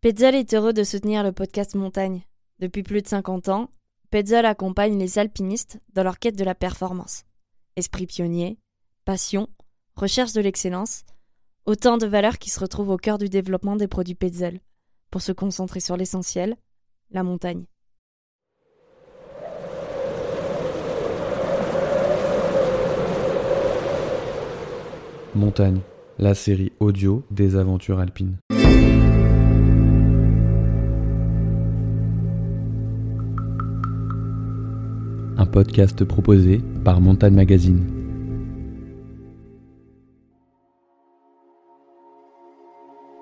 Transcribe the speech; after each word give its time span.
Petzl 0.00 0.36
est 0.36 0.54
heureux 0.54 0.72
de 0.72 0.84
soutenir 0.84 1.24
le 1.24 1.32
podcast 1.32 1.74
Montagne. 1.74 2.22
Depuis 2.60 2.84
plus 2.84 3.02
de 3.02 3.08
50 3.08 3.48
ans, 3.48 3.68
Petzl 4.10 4.46
accompagne 4.46 4.96
les 4.96 5.18
alpinistes 5.18 5.80
dans 5.92 6.04
leur 6.04 6.20
quête 6.20 6.38
de 6.38 6.44
la 6.44 6.54
performance. 6.54 7.24
Esprit 7.74 8.06
pionnier, 8.06 8.60
passion, 9.04 9.48
recherche 9.96 10.34
de 10.34 10.40
l'excellence, 10.40 11.02
autant 11.66 11.98
de 11.98 12.06
valeurs 12.06 12.38
qui 12.38 12.48
se 12.48 12.60
retrouvent 12.60 12.90
au 12.90 12.96
cœur 12.96 13.18
du 13.18 13.28
développement 13.28 13.74
des 13.74 13.88
produits 13.88 14.14
Petzl, 14.14 14.60
pour 15.10 15.20
se 15.20 15.32
concentrer 15.32 15.80
sur 15.80 15.96
l'essentiel, 15.96 16.54
la 17.10 17.24
montagne. 17.24 17.64
Montagne, 25.34 25.80
la 26.20 26.36
série 26.36 26.70
audio 26.78 27.24
des 27.32 27.56
aventures 27.56 27.98
alpines. 27.98 28.36
Podcast 35.48 36.04
proposé 36.04 36.60
par 36.84 37.00
Montagne 37.00 37.34
Magazine. 37.34 37.84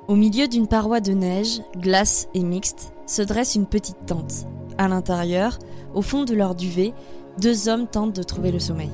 Au 0.09 0.15
milieu 0.15 0.47
d'une 0.47 0.69
paroi 0.69 1.01
de 1.01 1.13
neige, 1.13 1.63
glace 1.81 2.29
et 2.35 2.43
mixte, 2.43 2.93
se 3.07 3.23
dresse 3.23 3.55
une 3.55 3.67
petite 3.67 4.07
tente. 4.07 4.47
À 4.79 4.89
l'intérieur, 4.89 5.59
au 5.95 6.03
fond 6.03 6.25
de 6.25 6.35
leur 6.35 6.55
duvet, 6.55 6.93
deux 7.41 7.69
hommes 7.69 7.87
tentent 7.87 8.15
de 8.15 8.23
trouver 8.23 8.53
le 8.53 8.61
sommeil. 8.61 8.91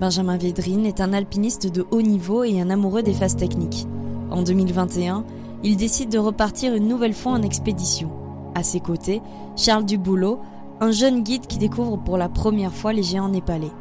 Benjamin 0.00 0.36
Védrine 0.36 0.86
est 0.86 1.00
un 1.00 1.12
alpiniste 1.12 1.70
de 1.70 1.84
haut 1.90 2.02
niveau 2.02 2.44
et 2.44 2.60
un 2.60 2.70
amoureux 2.70 3.02
des 3.02 3.12
phases 3.12 3.36
techniques. 3.36 3.86
En 4.30 4.42
2021, 4.42 5.24
il 5.62 5.76
décide 5.76 6.10
de 6.10 6.18
repartir 6.18 6.74
une 6.74 6.88
nouvelle 6.88 7.14
fois 7.14 7.32
en 7.32 7.42
expédition. 7.42 8.10
À 8.54 8.62
ses 8.62 8.80
côtés, 8.80 9.20
Charles 9.56 9.84
Duboulot, 9.84 10.40
un 10.80 10.90
jeune 10.90 11.22
guide 11.22 11.46
qui 11.46 11.58
découvre 11.58 11.96
pour 11.96 12.18
la 12.18 12.28
première 12.28 12.72
fois 12.72 12.92
les 12.92 13.02
géants 13.02 13.28
népalais. 13.28 13.72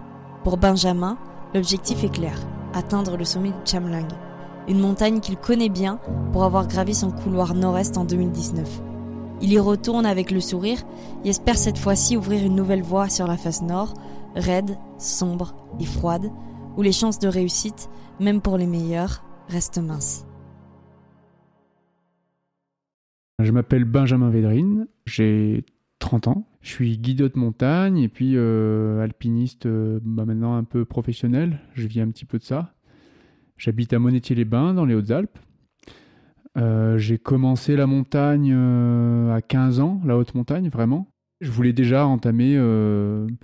Pour 0.44 0.58
Benjamin, 0.58 1.18
l'objectif 1.54 2.04
est 2.04 2.14
clair, 2.14 2.38
atteindre 2.74 3.18
le 3.18 3.26
sommet 3.26 3.50
du 3.50 3.72
Chamlang, 3.72 4.08
une 4.68 4.80
montagne 4.80 5.20
qu'il 5.20 5.38
connaît 5.38 5.70
bien 5.70 6.00
pour 6.32 6.46
avoir 6.46 6.68
gravi 6.68 6.94
son 6.94 7.12
couloir 7.12 7.54
nord-est 7.54 7.98
en 7.98 8.06
2019. 8.06 8.82
Il 9.42 9.52
y 9.52 9.60
retourne 9.60 10.06
avec 10.06 10.32
le 10.32 10.40
sourire 10.40 10.80
et 11.26 11.30
espère 11.30 11.58
cette 11.58 11.78
fois-ci 11.78 12.16
ouvrir 12.16 12.46
une 12.46 12.56
nouvelle 12.56 12.84
voie 12.84 13.10
sur 13.10 13.28
la 13.28 13.36
face 13.36 13.62
nord, 13.62 13.94
raide, 14.36 14.78
sombre 14.98 15.54
et 15.80 15.86
froide, 15.86 16.32
où 16.78 16.82
les 16.82 16.94
chances 16.94 17.20
de 17.20 17.28
réussite, 17.28 17.90
même 18.20 18.40
pour 18.40 18.58
les 18.58 18.68
meilleurs, 18.68 19.24
restent 19.50 19.80
minces. 19.80 20.26
Je 23.40 23.52
m'appelle 23.52 23.84
Benjamin 23.84 24.30
Védrine, 24.30 24.88
j'ai 25.06 25.66
30 26.06 26.28
ans. 26.28 26.46
Je 26.62 26.70
suis 26.70 27.00
guide 27.00 27.18
de 27.18 27.32
montagne 27.34 27.98
et 27.98 28.10
puis 28.10 28.34
euh, 28.36 29.04
alpiniste 29.04 29.66
euh, 29.66 30.00
bah 30.04 30.24
maintenant 30.26 30.56
un 30.56 30.64
peu 30.64 30.86
professionnel. 30.86 31.60
Je 31.74 31.88
vis 31.88 32.00
un 32.00 32.10
petit 32.10 32.26
peu 32.26 32.38
de 32.38 32.44
ça. 32.44 32.76
J'habite 33.58 33.92
à 33.92 33.98
Monétier-les-Bains 33.98 34.76
dans 34.76 34.86
les 34.86 34.94
Hautes-Alpes. 34.94 35.40
Euh, 36.58 37.00
j'ai 37.00 37.18
commencé 37.18 37.76
la 37.76 37.88
montagne 37.88 38.54
à 38.54 39.42
15 39.42 39.80
ans, 39.80 40.00
la 40.06 40.16
haute 40.16 40.36
montagne 40.36 40.70
vraiment. 40.70 41.08
Je 41.42 41.50
voulais 41.50 41.74
déjà 41.74 42.06
entamer 42.06 42.56
une 42.56 43.38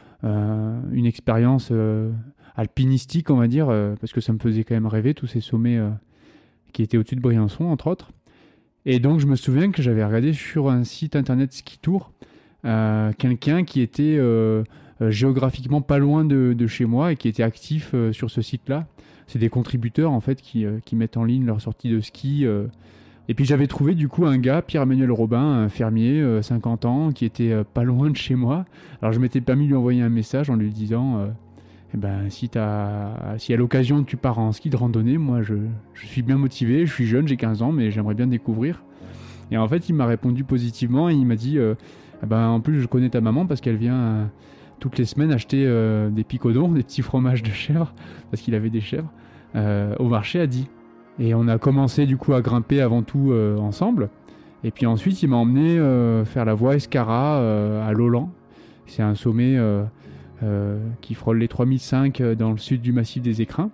expérience 1.05 1.73
alpinistique, 2.55 3.31
on 3.31 3.37
va 3.37 3.47
dire, 3.47 3.67
parce 3.99 4.13
que 4.13 4.21
ça 4.21 4.33
me 4.33 4.39
faisait 4.39 4.63
quand 4.63 4.75
même 4.75 4.85
rêver 4.85 5.13
tous 5.13 5.27
ces 5.27 5.41
sommets 5.41 5.79
qui 6.73 6.83
étaient 6.83 6.97
au-dessus 6.97 7.15
de 7.15 7.21
Briançon, 7.21 7.65
entre 7.65 7.87
autres. 7.87 8.11
Et 8.85 8.99
donc 8.99 9.19
je 9.19 9.25
me 9.25 9.35
souviens 9.35 9.71
que 9.71 9.81
j'avais 9.81 10.05
regardé 10.05 10.33
sur 10.33 10.69
un 10.69 10.83
site 10.83 11.15
internet 11.15 11.53
Ski 11.53 11.79
Tour 11.79 12.11
quelqu'un 12.63 13.63
qui 13.63 13.81
était 13.81 14.17
euh, 14.17 14.63
euh, 15.01 15.11
géographiquement 15.11 15.81
pas 15.81 15.97
loin 15.97 16.25
de, 16.25 16.67
chez 16.67 16.85
moi 16.85 17.11
et 17.11 17.15
qui 17.15 17.27
était 17.27 17.43
actif 17.43 17.95
sur 18.11 18.29
ce 18.29 18.41
site-là. 18.41 18.87
C'est 19.27 19.39
des 19.39 19.49
contributeurs 19.49 20.11
en 20.11 20.19
fait 20.19 20.41
qui, 20.41 20.65
qui, 20.85 20.95
mettent 20.95 21.17
en 21.17 21.23
ligne 21.23 21.45
leur 21.45 21.61
sortie 21.61 21.89
de 21.89 22.01
ski. 22.01 22.45
Et 23.29 23.33
puis 23.33 23.45
j'avais 23.45 23.67
trouvé 23.67 23.95
du 23.95 24.09
coup 24.09 24.25
un 24.25 24.37
gars, 24.37 24.61
Pierre-Emmanuel 24.61 25.11
Robin, 25.11 25.41
un 25.41 25.69
fermier, 25.69 26.41
50 26.41 26.85
ans, 26.85 27.11
qui 27.11 27.23
était 27.23 27.63
pas 27.73 27.83
loin 27.83 28.09
de 28.09 28.17
chez 28.17 28.35
moi. 28.35 28.65
Alors 29.01 29.13
je 29.13 29.19
m'étais 29.19 29.39
permis 29.39 29.63
de 29.65 29.69
lui 29.69 29.75
envoyer 29.75 30.01
un 30.01 30.09
message 30.09 30.49
en 30.49 30.55
lui 30.55 30.69
disant 30.69 31.27
eh 31.93 31.97
ben, 31.97 32.29
si, 32.29 32.49
as, 32.55 33.35
si 33.37 33.53
à 33.53 33.57
l'occasion 33.57 34.03
tu 34.03 34.17
pars 34.17 34.39
en 34.39 34.51
ski 34.51 34.69
de 34.69 34.75
randonnée, 34.75 35.17
moi 35.17 35.41
je, 35.41 35.55
je 35.93 36.05
suis 36.07 36.23
bien 36.23 36.37
motivé, 36.37 36.85
je 36.85 36.93
suis 36.93 37.05
jeune, 37.05 37.27
j'ai 37.27 37.37
15 37.37 37.61
ans, 37.61 37.71
mais 37.71 37.89
j'aimerais 37.89 38.15
bien 38.15 38.27
découvrir. 38.27 38.83
Et 39.49 39.57
en 39.57 39.67
fait, 39.67 39.87
il 39.89 39.93
m'a 39.93 40.05
répondu 40.05 40.43
positivement 40.43 41.09
et 41.09 41.13
il 41.13 41.25
m'a 41.25 41.35
dit 41.35 41.57
eh 42.23 42.25
ben, 42.25 42.47
en 42.47 42.59
plus, 42.59 42.81
je 42.81 42.87
connais 42.87 43.09
ta 43.09 43.21
maman 43.21 43.45
parce 43.45 43.61
qu'elle 43.61 43.77
vient 43.77 43.95
euh, 43.95 44.25
toutes 44.79 44.97
les 44.97 45.05
semaines 45.05 45.31
acheter 45.31 45.63
euh, 45.65 46.09
des 46.09 46.23
picodons, 46.23 46.69
des 46.73 46.83
petits 46.83 47.01
fromages 47.01 47.43
de 47.43 47.49
chèvre, 47.49 47.93
parce 48.29 48.41
qu'il 48.41 48.55
avait 48.55 48.69
des 48.69 48.81
chèvres, 48.81 49.11
euh, 49.55 49.95
au 49.99 50.07
marché 50.07 50.39
à 50.39 50.47
Die. 50.47 50.69
Et 51.19 51.33
on 51.33 51.47
a 51.47 51.57
commencé 51.57 52.05
du 52.05 52.17
coup 52.17 52.33
à 52.33 52.41
grimper 52.41 52.81
avant 52.81 53.03
tout 53.03 53.33
ensemble. 53.59 54.09
Et 54.63 54.71
puis 54.71 54.85
ensuite, 54.85 55.21
il 55.21 55.29
m'a 55.29 55.35
emmené 55.35 55.75
faire 56.25 56.45
la 56.45 56.53
voie 56.53 56.75
Escara 56.75 57.37
à 57.85 57.91
Lolan. 57.91 58.31
C'est 58.87 59.03
un 59.03 59.13
sommet 59.13 59.59
qui 61.01 61.13
frôle 61.13 61.37
les 61.37 61.49
3005 61.49 62.21
dans 62.21 62.51
le 62.51 62.57
sud 62.57 62.81
du 62.81 62.93
massif 62.93 63.21
des 63.21 63.41
Écrins. 63.41 63.71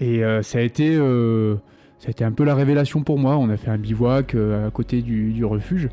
Et 0.00 0.22
ça 0.42 0.58
a 0.58 0.62
été 0.62 0.96
ça 0.96 2.08
a 2.08 2.10
été 2.10 2.24
un 2.24 2.32
peu 2.32 2.44
la 2.44 2.54
révélation 2.54 3.02
pour 3.02 3.18
moi. 3.18 3.36
On 3.36 3.50
a 3.50 3.56
fait 3.56 3.70
un 3.70 3.78
bivouac 3.78 4.34
à 4.34 4.70
côté 4.70 5.02
du 5.02 5.44
refuge. 5.44 5.90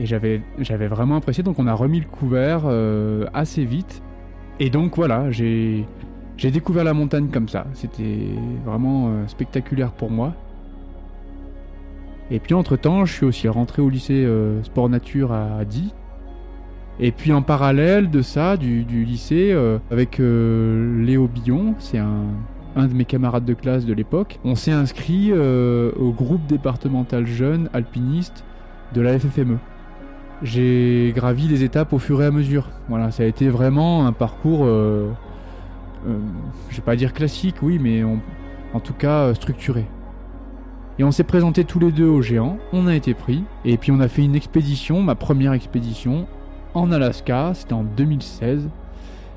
Et 0.00 0.06
j'avais, 0.06 0.40
vraiment 0.88 1.16
apprécié. 1.16 1.42
Donc 1.42 1.58
on 1.58 1.66
a 1.66 1.74
remis 1.74 2.00
le 2.00 2.06
couvert 2.06 2.62
euh, 2.64 3.26
assez 3.34 3.66
vite. 3.66 4.02
Et 4.58 4.70
donc 4.70 4.96
voilà, 4.96 5.30
j'ai, 5.30 5.86
découvert 6.42 6.84
la 6.84 6.94
montagne 6.94 7.28
comme 7.28 7.48
ça. 7.48 7.66
C'était 7.74 8.30
vraiment 8.64 9.08
euh, 9.08 9.26
spectaculaire 9.26 9.92
pour 9.92 10.10
moi. 10.10 10.32
Et 12.30 12.38
puis 12.38 12.54
entre-temps, 12.54 13.04
je 13.04 13.12
suis 13.12 13.26
aussi 13.26 13.46
rentré 13.46 13.82
au 13.82 13.90
lycée 13.90 14.24
euh, 14.24 14.62
Sport 14.62 14.88
Nature 14.88 15.32
à 15.32 15.66
Die. 15.66 15.92
Et 16.98 17.12
puis 17.12 17.32
en 17.34 17.42
parallèle 17.42 18.08
de 18.08 18.22
ça, 18.22 18.56
du, 18.56 18.84
lycée, 18.84 19.56
avec 19.90 20.18
Léo 20.18 21.28
Billon, 21.28 21.74
c'est 21.78 21.96
un 21.96 22.86
de 22.86 22.92
mes 22.92 23.06
camarades 23.06 23.46
de 23.46 23.54
classe 23.54 23.86
de 23.86 23.94
l'époque, 23.94 24.38
on 24.44 24.54
s'est 24.54 24.70
inscrit 24.70 25.32
au 25.32 26.12
groupe 26.12 26.46
départemental 26.46 27.26
jeune 27.26 27.70
alpiniste 27.72 28.44
de 28.92 29.00
la 29.00 29.18
FFME 29.18 29.56
j'ai 30.42 31.12
gravi 31.14 31.48
les 31.48 31.64
étapes 31.64 31.92
au 31.92 31.98
fur 31.98 32.22
et 32.22 32.26
à 32.26 32.30
mesure. 32.30 32.68
Voilà, 32.88 33.10
ça 33.10 33.22
a 33.22 33.26
été 33.26 33.48
vraiment 33.48 34.06
un 34.06 34.12
parcours, 34.12 34.64
euh, 34.64 35.10
euh, 36.08 36.18
je 36.70 36.76
vais 36.76 36.82
pas 36.82 36.96
dire 36.96 37.12
classique, 37.12 37.56
oui, 37.62 37.78
mais 37.78 38.02
en 38.02 38.80
tout 38.80 38.94
cas 38.94 39.24
euh, 39.24 39.34
structuré. 39.34 39.86
Et 40.98 41.04
on 41.04 41.10
s'est 41.10 41.24
présenté 41.24 41.64
tous 41.64 41.78
les 41.78 41.92
deux 41.92 42.08
au 42.08 42.22
géant, 42.22 42.58
on 42.72 42.86
a 42.86 42.94
été 42.94 43.14
pris, 43.14 43.44
et 43.64 43.76
puis 43.76 43.90
on 43.90 44.00
a 44.00 44.08
fait 44.08 44.22
une 44.22 44.34
expédition, 44.34 45.02
ma 45.02 45.14
première 45.14 45.52
expédition, 45.52 46.26
en 46.74 46.92
Alaska, 46.92 47.52
c'était 47.54 47.72
en 47.72 47.84
2016. 47.84 48.68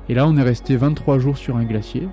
Et 0.08 0.14
là, 0.14 0.26
on 0.26 0.36
est 0.36 0.42
resté 0.42 0.76
23 0.76 1.18
jours 1.18 1.38
sur 1.38 1.56
un 1.56 1.64
glacier, 1.64 2.08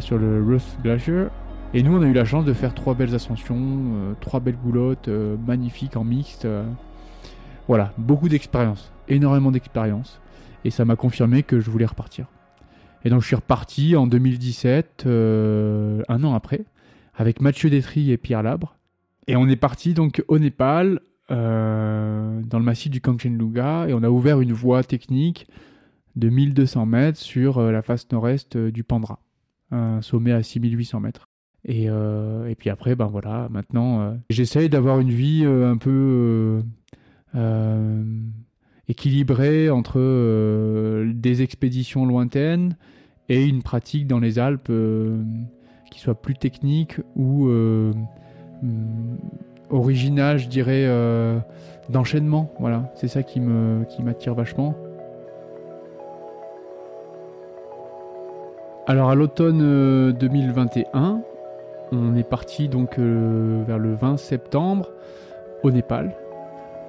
sur 0.00 0.18
le 0.18 0.42
Ruth 0.42 0.78
Glacier. 0.82 1.26
Et 1.74 1.82
nous, 1.82 1.96
on 1.96 2.02
a 2.02 2.06
eu 2.06 2.14
la 2.14 2.24
chance 2.24 2.46
de 2.46 2.54
faire 2.54 2.72
trois 2.74 2.94
belles 2.94 3.14
ascensions, 3.14 3.58
trois 4.20 4.40
belles 4.40 4.56
goulottes, 4.56 5.10
magnifiques 5.46 5.96
en 5.98 6.02
mixte. 6.02 6.48
Voilà, 7.72 7.90
beaucoup 7.96 8.28
d'expérience, 8.28 8.92
énormément 9.08 9.50
d'expérience. 9.50 10.20
Et 10.66 10.70
ça 10.70 10.84
m'a 10.84 10.94
confirmé 10.94 11.42
que 11.42 11.58
je 11.58 11.70
voulais 11.70 11.86
repartir. 11.86 12.26
Et 13.02 13.08
donc 13.08 13.22
je 13.22 13.26
suis 13.28 13.34
reparti 13.34 13.96
en 13.96 14.06
2017, 14.06 15.04
euh, 15.06 16.02
un 16.06 16.22
an 16.22 16.34
après, 16.34 16.66
avec 17.14 17.40
Mathieu 17.40 17.70
Détry 17.70 18.10
et 18.10 18.18
Pierre 18.18 18.42
Labre. 18.42 18.76
Et 19.26 19.36
on 19.36 19.48
est 19.48 19.56
parti 19.56 19.94
donc 19.94 20.22
au 20.28 20.38
Népal, 20.38 21.00
euh, 21.30 22.42
dans 22.42 22.58
le 22.58 22.64
massif 22.66 22.90
du 22.90 23.00
Kanchenjunga, 23.00 23.86
et 23.88 23.94
on 23.94 24.02
a 24.02 24.10
ouvert 24.10 24.42
une 24.42 24.52
voie 24.52 24.84
technique 24.84 25.46
de 26.14 26.28
1200 26.28 26.84
mètres 26.84 27.18
sur 27.18 27.56
euh, 27.56 27.72
la 27.72 27.80
face 27.80 28.06
nord-est 28.12 28.58
du 28.58 28.84
Pandra, 28.84 29.18
un 29.70 30.02
sommet 30.02 30.32
à 30.32 30.42
6800 30.42 31.00
mètres. 31.00 31.30
Et, 31.64 31.84
et 31.84 32.54
puis 32.58 32.68
après, 32.68 32.96
ben 32.96 33.06
voilà, 33.06 33.48
maintenant, 33.48 34.18
j'essaye 34.28 34.68
d'avoir 34.68 34.98
une 34.98 35.10
vie 35.10 35.44
un 35.46 35.76
peu 35.76 36.60
équilibré 38.88 39.70
entre 39.70 39.94
euh, 39.96 41.12
des 41.14 41.42
expéditions 41.42 42.04
lointaines 42.04 42.76
et 43.28 43.44
une 43.44 43.62
pratique 43.62 44.06
dans 44.06 44.18
les 44.18 44.38
Alpes 44.38 44.68
euh, 44.70 45.22
qui 45.90 46.00
soit 46.00 46.20
plus 46.20 46.34
technique 46.34 46.96
ou 47.16 47.46
mm, 47.46 47.92
original, 49.70 50.38
je 50.38 50.48
dirais, 50.48 50.86
d'enchaînement. 51.88 52.52
Voilà, 52.58 52.92
c'est 52.94 53.08
ça 53.08 53.22
qui 53.22 53.40
me 53.40 53.84
qui 53.84 54.02
m'attire 54.02 54.34
vachement. 54.34 54.74
Alors 58.86 59.10
à 59.10 59.14
l'automne 59.14 60.12
2021, 60.12 61.22
on 61.92 62.14
est 62.16 62.28
parti 62.28 62.68
donc 62.68 62.98
vers 62.98 63.78
le 63.78 63.94
20 63.94 64.18
septembre 64.18 64.90
au 65.62 65.70
Népal 65.70 66.14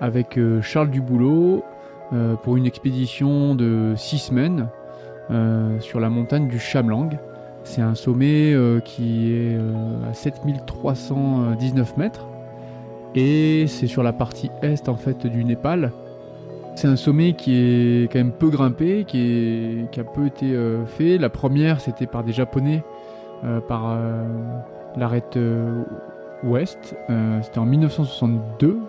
avec 0.04 0.38
Charles 0.62 0.90
Duboulot 0.90 1.64
pour 2.44 2.58
une 2.58 2.66
expédition 2.66 3.56
de 3.56 3.94
six 3.96 4.20
semaines 4.20 4.68
sur 5.80 6.00
la 6.00 6.10
montagne 6.10 6.48
du 6.48 6.60
Chamlang. 6.60 7.10
C'est 7.64 7.82
un 7.82 7.96
sommet 7.96 8.54
qui 8.84 9.32
est 9.34 9.58
à 10.10 10.14
7319 10.14 11.98
mètres 11.98 12.28
et 13.16 13.66
c'est 13.68 13.88
sur 13.88 14.04
la 14.04 14.14
partie 14.14 14.50
est 14.62 14.90
en 14.90 14.96
fait 14.96 15.28
du 15.28 15.44
Népal. 15.44 15.92
C'est 16.76 16.88
un 16.88 16.96
sommet 16.96 17.34
qui 17.34 17.56
est 17.56 18.12
quand 18.12 18.18
même 18.18 18.32
peu 18.32 18.50
grimpé, 18.50 19.06
qui, 19.06 19.88
a 19.96 20.04
peu 20.04 20.26
été 20.26 20.54
euh, 20.54 20.86
fait. 20.86 21.20
La 21.20 21.30
première, 21.30 21.80
c'était 21.80 22.08
par 22.08 22.24
des 22.24 22.34
Japonais, 22.34 22.84
euh, 23.44 23.60
par 23.60 23.92
euh, 23.92 24.24
l'arête 24.98 25.38
ouest. 26.44 26.96
c'était 27.42 27.60
en 27.60 27.66
1962. 27.66 28.80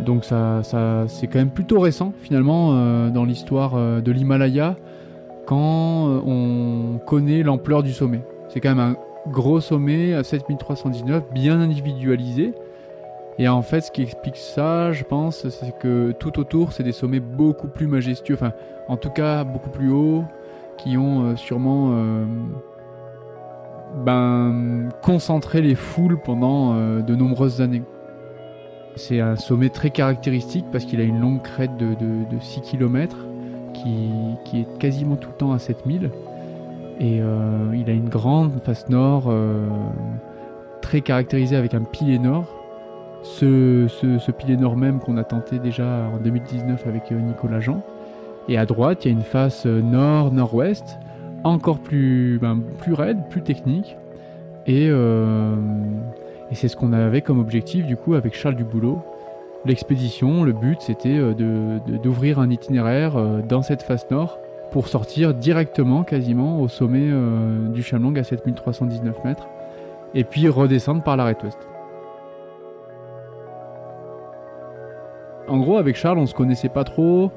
Donc 0.00 0.24
ça, 0.24 0.62
c'est 1.08 1.26
quand 1.26 1.38
même 1.38 1.50
plutôt 1.50 1.80
récent 1.80 2.12
finalement 2.20 3.08
dans 3.10 3.24
l'histoire 3.24 4.02
de 4.02 4.12
l'Himalaya 4.12 4.76
quand 5.46 6.22
on 6.26 6.98
connaît 7.06 7.42
l'ampleur 7.42 7.82
du 7.82 7.92
sommet. 7.92 8.20
C'est 8.48 8.60
quand 8.60 8.74
même 8.74 8.78
un 8.78 8.96
gros 9.30 9.60
sommet 9.60 10.14
à 10.14 10.22
7319, 10.22 11.32
bien 11.32 11.60
individualisé. 11.60 12.52
Et 13.38 13.48
en 13.48 13.62
fait, 13.62 13.82
ce 13.82 13.90
qui 13.90 14.02
explique 14.02 14.36
ça, 14.36 14.92
je 14.92 15.04
pense, 15.04 15.48
c'est 15.48 15.76
que 15.78 16.12
tout 16.12 16.38
autour, 16.38 16.72
c'est 16.72 16.82
des 16.82 16.92
sommets 16.92 17.20
beaucoup 17.20 17.68
plus 17.68 17.86
majestueux, 17.86 18.34
enfin, 18.34 18.52
en 18.88 18.96
tout 18.96 19.10
cas, 19.10 19.44
beaucoup 19.44 19.68
plus 19.68 19.90
hauts, 19.90 20.24
qui 20.78 20.96
ont 20.96 21.24
euh, 21.24 21.36
sûrement 21.36 21.90
euh, 21.92 22.24
ben, 24.04 24.88
concentré 25.02 25.60
les 25.60 25.74
foules 25.74 26.18
pendant 26.18 26.74
euh, 26.74 27.02
de 27.02 27.14
nombreuses 27.14 27.60
années. 27.60 27.82
C'est 28.96 29.20
un 29.20 29.36
sommet 29.36 29.68
très 29.68 29.90
caractéristique 29.90 30.64
parce 30.72 30.84
qu'il 30.84 31.00
a 31.00 31.04
une 31.04 31.20
longue 31.20 31.42
crête 31.42 31.76
de, 31.76 31.86
6 32.40 32.62
km 32.62 33.16
qui, 33.74 34.58
est 34.58 34.78
quasiment 34.78 35.16
tout 35.16 35.28
le 35.28 35.36
temps 35.36 35.52
à 35.52 35.58
7000. 35.58 36.10
Et 37.00 37.16
il 37.16 37.90
a 37.90 37.92
une 37.92 38.08
grande 38.08 38.52
face 38.64 38.88
nord 38.88 39.32
très 40.80 41.02
caractérisée 41.02 41.56
avec 41.56 41.74
un 41.74 41.82
pilier 41.82 42.18
nord 42.18 42.56
ce, 43.26 44.30
pilier 44.30 44.56
nord 44.56 44.76
même 44.76 45.00
qu'on 45.00 45.16
a 45.16 45.24
tenté 45.24 45.58
déjà 45.58 46.08
en 46.12 46.18
2019 46.18 46.86
avec 46.86 47.12
euh, 47.12 47.20
Nicolas 47.20 47.60
Jean. 47.60 47.82
Et 48.48 48.58
à 48.58 48.66
droite, 48.66 49.04
il 49.04 49.08
y 49.08 49.14
a 49.14 49.16
une 49.16 49.24
face 49.24 49.66
euh, 49.66 49.80
nord-nord-ouest, 49.80 50.98
encore 51.44 51.78
plus, 51.78 52.38
ben, 52.40 52.60
plus 52.78 52.94
raide, 52.94 53.18
plus 53.28 53.42
technique. 53.42 53.96
Et, 54.66 54.88
euh, 54.88 55.56
et 56.50 56.54
c'est 56.54 56.68
ce 56.68 56.76
qu'on 56.76 56.92
avait 56.92 57.22
comme 57.22 57.38
objectif 57.38 57.86
du 57.86 57.96
coup 57.96 58.14
avec 58.14 58.34
Charles 58.34 58.56
Duboulot. 58.56 59.00
L'expédition, 59.64 60.44
le 60.44 60.52
but 60.52 60.80
c'était 60.80 61.18
d'ouvrir 62.02 62.38
un 62.38 62.50
itinéraire 62.50 63.14
dans 63.48 63.62
cette 63.62 63.82
face 63.82 64.08
nord 64.10 64.38
pour 64.70 64.86
sortir 64.86 65.34
directement 65.34 66.04
quasiment 66.04 66.60
au 66.60 66.68
sommet 66.68 67.10
du 67.72 67.82
Chamlong 67.82 68.16
à 68.16 68.22
7319 68.22 69.24
mètres 69.24 69.48
et 70.14 70.22
puis 70.22 70.48
redescendre 70.48 71.02
par 71.02 71.16
l'arête 71.16 71.42
ouest. 71.42 71.58
En 75.48 75.58
gros, 75.58 75.78
avec 75.78 75.96
Charles, 75.96 76.18
on 76.18 76.26
se 76.26 76.34
connaissait 76.34 76.68
pas 76.68 76.84
trop 76.84 77.30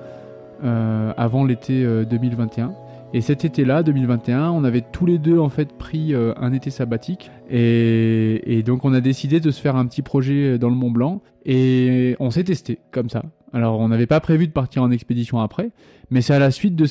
euh, 0.64 1.14
avant 1.18 1.46
l'été 1.46 1.84
2021. 2.06 2.74
Euh, 3.10 3.18
et 3.18 3.22
cet 3.22 3.46
été-là, 3.46 3.84
2021, 3.84 4.52
on 4.52 4.64
avait 4.64 4.82
tous 4.82 5.06
les 5.06 5.18
deux 5.18 5.40
en 5.40 5.50
fait 5.50 5.74
pris 5.78 6.14
euh, 6.14 6.34
un 6.38 6.54
été 6.54 6.70
sabbatique. 6.70 7.32
Et, 7.50 8.64
donc 8.66 8.86
on 8.86 8.94
a 8.94 9.02
décidé 9.02 9.40
de 9.40 9.52
se 9.52 9.62
faire 9.62 9.76
un 9.76 9.86
petit 9.86 10.02
projet 10.02 10.58
dans 10.58 10.70
le 10.70 10.76
Mont 10.76 10.92
Blanc. 10.92 11.22
Et 11.46 12.16
on 12.20 12.32
s'est 12.32 12.44
testé 12.44 12.80
comme 12.92 13.10
ça. 13.10 13.24
Alors 13.54 13.80
on 13.80 13.88
n'avait 13.88 14.08
pas 14.08 14.20
prévu 14.20 14.48
de 14.48 14.54
partir 14.54 14.84
en 14.84 14.92
expédition 14.92 15.40
après. 15.40 15.72
Mais 16.12 16.22
c'est 16.22 16.34
à 16.34 16.40
la 16.40 16.52
suite 16.52 16.76
de, 16.76 16.84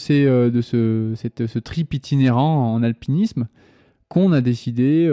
de 0.49 0.61
ce, 0.61 1.59
trip 1.59 1.95
itinérant 1.95 2.75
en 2.75 2.83
alpinisme 2.83 3.49
qu'on 4.09 4.33
a 4.33 4.41
décidé, 4.41 5.09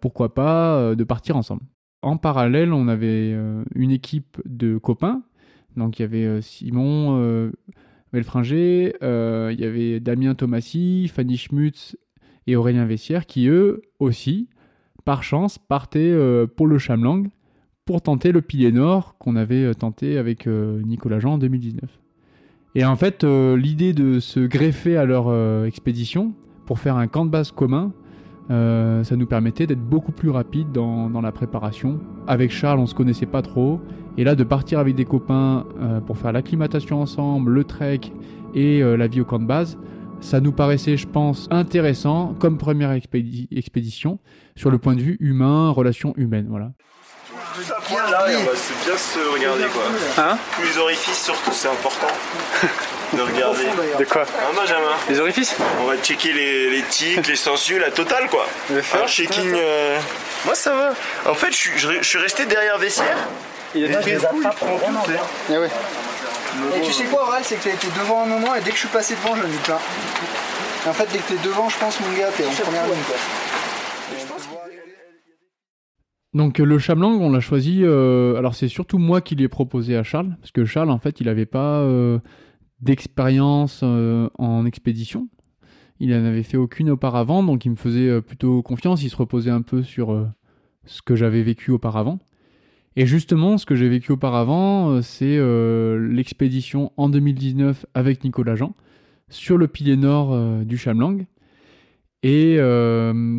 pourquoi 0.00 0.34
pas, 0.34 0.94
de 0.94 1.04
partir 1.04 1.36
ensemble 1.36 1.62
en 2.06 2.16
parallèle, 2.16 2.72
on 2.72 2.86
avait 2.86 3.32
euh, 3.34 3.64
une 3.74 3.90
équipe 3.90 4.40
de 4.44 4.78
copains. 4.78 5.22
Donc 5.76 5.98
il 5.98 6.02
y 6.02 6.04
avait 6.04 6.24
euh, 6.24 6.40
Euh, 9.02 9.50
il 9.52 9.60
y 9.60 9.64
avait 9.64 10.00
Damien 10.00 10.34
Thomasy, 10.34 11.08
Fanny 11.08 11.36
Schmutz 11.36 11.96
et 12.46 12.56
Aurélien 12.56 12.84
Vessière 12.84 13.26
qui 13.26 13.48
eux 13.48 13.82
aussi, 13.98 14.48
par 15.04 15.22
chance, 15.22 15.58
partaient 15.58 16.16
pour 16.56 16.66
le 16.66 16.78
Chamlang 16.78 17.24
pour 17.84 18.02
tenter 18.02 18.32
le 18.32 18.42
pilier 18.42 18.72
nord 18.72 19.16
qu'on 19.18 19.36
avait 19.36 19.72
tenté 19.74 20.18
avec 20.18 20.46
Nicolas 20.46 21.20
Jean 21.20 21.34
en 21.34 21.38
2019. 21.38 21.88
Et 22.74 22.84
en 22.84 22.96
fait, 22.96 23.24
l'idée 23.24 23.92
de 23.92 24.20
se 24.20 24.40
greffer 24.40 24.96
à 24.96 25.04
leur 25.04 25.64
expédition 25.64 26.34
pour 26.66 26.78
faire 26.78 26.96
un 26.96 27.06
camp 27.06 27.24
de 27.24 27.30
base 27.30 27.52
commun, 27.52 27.92
euh, 28.50 29.02
ça 29.02 29.16
nous 29.16 29.26
permettait 29.26 29.66
d'être 29.66 29.82
beaucoup 29.82 30.12
plus 30.12 30.30
rapide 30.30 30.72
dans, 30.72 31.20
la 31.20 31.32
préparation. 31.32 31.98
Avec 32.26 32.50
Charles, 32.50 32.78
on 32.78 32.86
se 32.86 32.94
connaissait 32.94 33.26
pas 33.26 33.42
trop. 33.42 33.80
Et 34.16 34.24
là, 34.24 34.34
de 34.34 34.44
partir 34.44 34.78
avec 34.78 34.94
des 34.94 35.04
copains 35.04 35.66
euh, 35.80 36.00
pour 36.00 36.16
faire 36.18 36.32
l'acclimatation 36.32 37.00
ensemble, 37.00 37.52
le 37.52 37.64
trek 37.64 38.00
et 38.54 38.82
euh, 38.82 38.96
la 38.96 39.08
vie 39.08 39.20
au 39.20 39.24
camp 39.24 39.38
de 39.38 39.46
base, 39.46 39.78
ça 40.20 40.40
nous 40.40 40.52
paraissait, 40.52 40.96
je 40.96 41.06
pense, 41.06 41.48
intéressant 41.50 42.34
comme 42.38 42.56
première 42.56 42.90
expédition 42.92 44.18
sur 44.54 44.70
le 44.70 44.78
point 44.78 44.94
de 44.94 45.02
vue 45.02 45.16
humain, 45.20 45.70
relation 45.70 46.14
humaine. 46.16 46.46
Voilà. 46.48 46.72
Là, 48.10 48.26
on 48.26 48.44
va 48.44 48.52
bien 48.84 48.96
se 48.96 49.18
regarder 49.32 49.64
quoi. 49.64 49.82
Hein 50.18 50.38
les 50.62 50.78
orifices 50.78 51.22
surtout, 51.24 51.52
c'est 51.52 51.68
important. 51.68 52.08
de 53.12 53.22
regarder. 53.22 53.64
De 53.98 54.04
quoi 54.04 54.22
Un 54.22 54.54
Benjamin. 54.54 54.96
Les 55.08 55.20
orifices 55.20 55.54
On 55.80 55.84
va 55.84 55.96
checker 55.96 56.32
les, 56.32 56.70
les 56.70 56.82
tics, 56.82 57.26
les 57.26 57.36
sensus, 57.36 57.78
la 57.78 57.90
totale 57.90 58.28
quoi. 58.28 58.46
Un 58.70 59.06
checking. 59.06 59.54
Euh, 59.54 59.98
moi 60.44 60.54
ça 60.54 60.74
va. 60.74 60.94
En 61.30 61.34
fait, 61.34 61.50
je 61.50 62.02
suis, 62.02 62.18
resté 62.18 62.46
derrière 62.46 62.78
Vessière. 62.78 63.16
Il 63.74 63.94
a 63.94 64.00
des 64.00 64.16
attrape 64.16 64.58
vraiment 64.60 65.04
ah 65.50 65.60
ouais. 65.60 65.70
Et 66.76 66.80
tu 66.80 66.92
sais 66.92 67.04
quoi, 67.04 67.24
Aurel, 67.28 67.42
c'est 67.44 67.56
que 67.56 67.64
t'as 67.64 67.74
été 67.74 67.88
devant 67.98 68.22
un 68.22 68.26
moment 68.26 68.54
et 68.54 68.60
dès 68.60 68.70
que 68.70 68.76
je 68.76 68.80
suis 68.80 68.88
passé 68.88 69.14
devant, 69.14 69.36
j'en 69.36 69.42
ai 69.42 69.62
plein. 69.62 69.78
en 70.86 70.92
fait, 70.94 71.06
dès 71.12 71.18
que 71.18 71.34
t'es 71.34 71.46
devant, 71.46 71.68
je 71.68 71.76
pense, 71.76 72.00
mon 72.00 72.16
gars, 72.16 72.28
t'es 72.34 72.46
en 72.46 72.50
première 72.50 72.84
ligne 72.86 73.02
quoi. 73.06 73.16
Donc 76.36 76.58
le 76.58 76.78
Chamlang, 76.78 77.18
on 77.22 77.30
l'a 77.30 77.40
choisi. 77.40 77.80
Euh, 77.82 78.36
alors 78.36 78.54
c'est 78.54 78.68
surtout 78.68 78.98
moi 78.98 79.22
qui 79.22 79.34
l'ai 79.36 79.48
proposé 79.48 79.96
à 79.96 80.02
Charles, 80.02 80.36
parce 80.38 80.50
que 80.50 80.66
Charles, 80.66 80.90
en 80.90 80.98
fait, 80.98 81.18
il 81.18 81.28
n'avait 81.28 81.46
pas 81.46 81.80
euh, 81.80 82.18
d'expérience 82.82 83.80
euh, 83.82 84.28
en 84.36 84.66
expédition. 84.66 85.30
Il 85.98 86.10
n'en 86.10 86.26
avait 86.26 86.42
fait 86.42 86.58
aucune 86.58 86.90
auparavant, 86.90 87.42
donc 87.42 87.64
il 87.64 87.70
me 87.70 87.76
faisait 87.76 88.10
euh, 88.10 88.20
plutôt 88.20 88.62
confiance. 88.62 89.02
Il 89.02 89.08
se 89.08 89.16
reposait 89.16 89.50
un 89.50 89.62
peu 89.62 89.82
sur 89.82 90.12
euh, 90.12 90.26
ce 90.84 91.00
que 91.00 91.16
j'avais 91.16 91.42
vécu 91.42 91.70
auparavant. 91.70 92.18
Et 92.96 93.06
justement, 93.06 93.56
ce 93.56 93.64
que 93.64 93.74
j'ai 93.74 93.88
vécu 93.88 94.12
auparavant, 94.12 95.02
c'est 95.02 95.38
l'expédition 95.98 96.92
en 96.96 97.10
2019 97.10 97.84
avec 97.92 98.24
Nicolas 98.24 98.56
Jean 98.56 98.74
sur 99.28 99.58
le 99.58 99.68
pilier 99.68 99.96
nord 99.96 100.34
du 100.64 100.78
Chamlang. 100.78 101.26
Et 102.28 102.58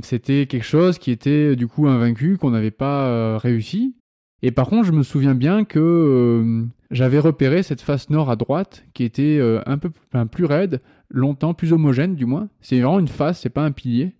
c'était 0.03 0.45
quelque 0.45 0.63
chose 0.63 0.97
qui 0.97 1.11
était 1.11 1.57
du 1.57 1.67
coup 1.67 1.87
invaincu, 1.87 2.37
qu'on 2.37 2.51
n'avait 2.51 2.71
pas 2.71 3.37
réussi. 3.37 3.97
Et 4.43 4.51
par 4.51 4.67
contre, 4.67 4.85
je 4.85 4.93
me 4.93 5.03
souviens 5.03 5.35
bien 5.35 5.65
que 5.65 6.65
j'avais 6.91 7.19
repéré 7.19 7.63
cette 7.63 7.81
face 7.81 8.09
nord 8.09 8.29
à 8.29 8.35
droite 8.35 8.85
qui 8.93 9.03
était 9.03 9.37
euh, 9.39 9.61
un 9.65 9.77
peu 9.77 9.91
plus 10.31 10.45
raide, 10.45 10.81
longtemps, 11.09 11.53
plus 11.53 11.73
homogène 11.73 12.15
du 12.15 12.25
moins. 12.25 12.49
C'est 12.61 12.79
vraiment 12.79 12.99
une 12.99 13.07
face, 13.07 13.41
c'est 13.41 13.49
pas 13.49 13.63
un 13.63 13.71
pilier, 13.71 14.15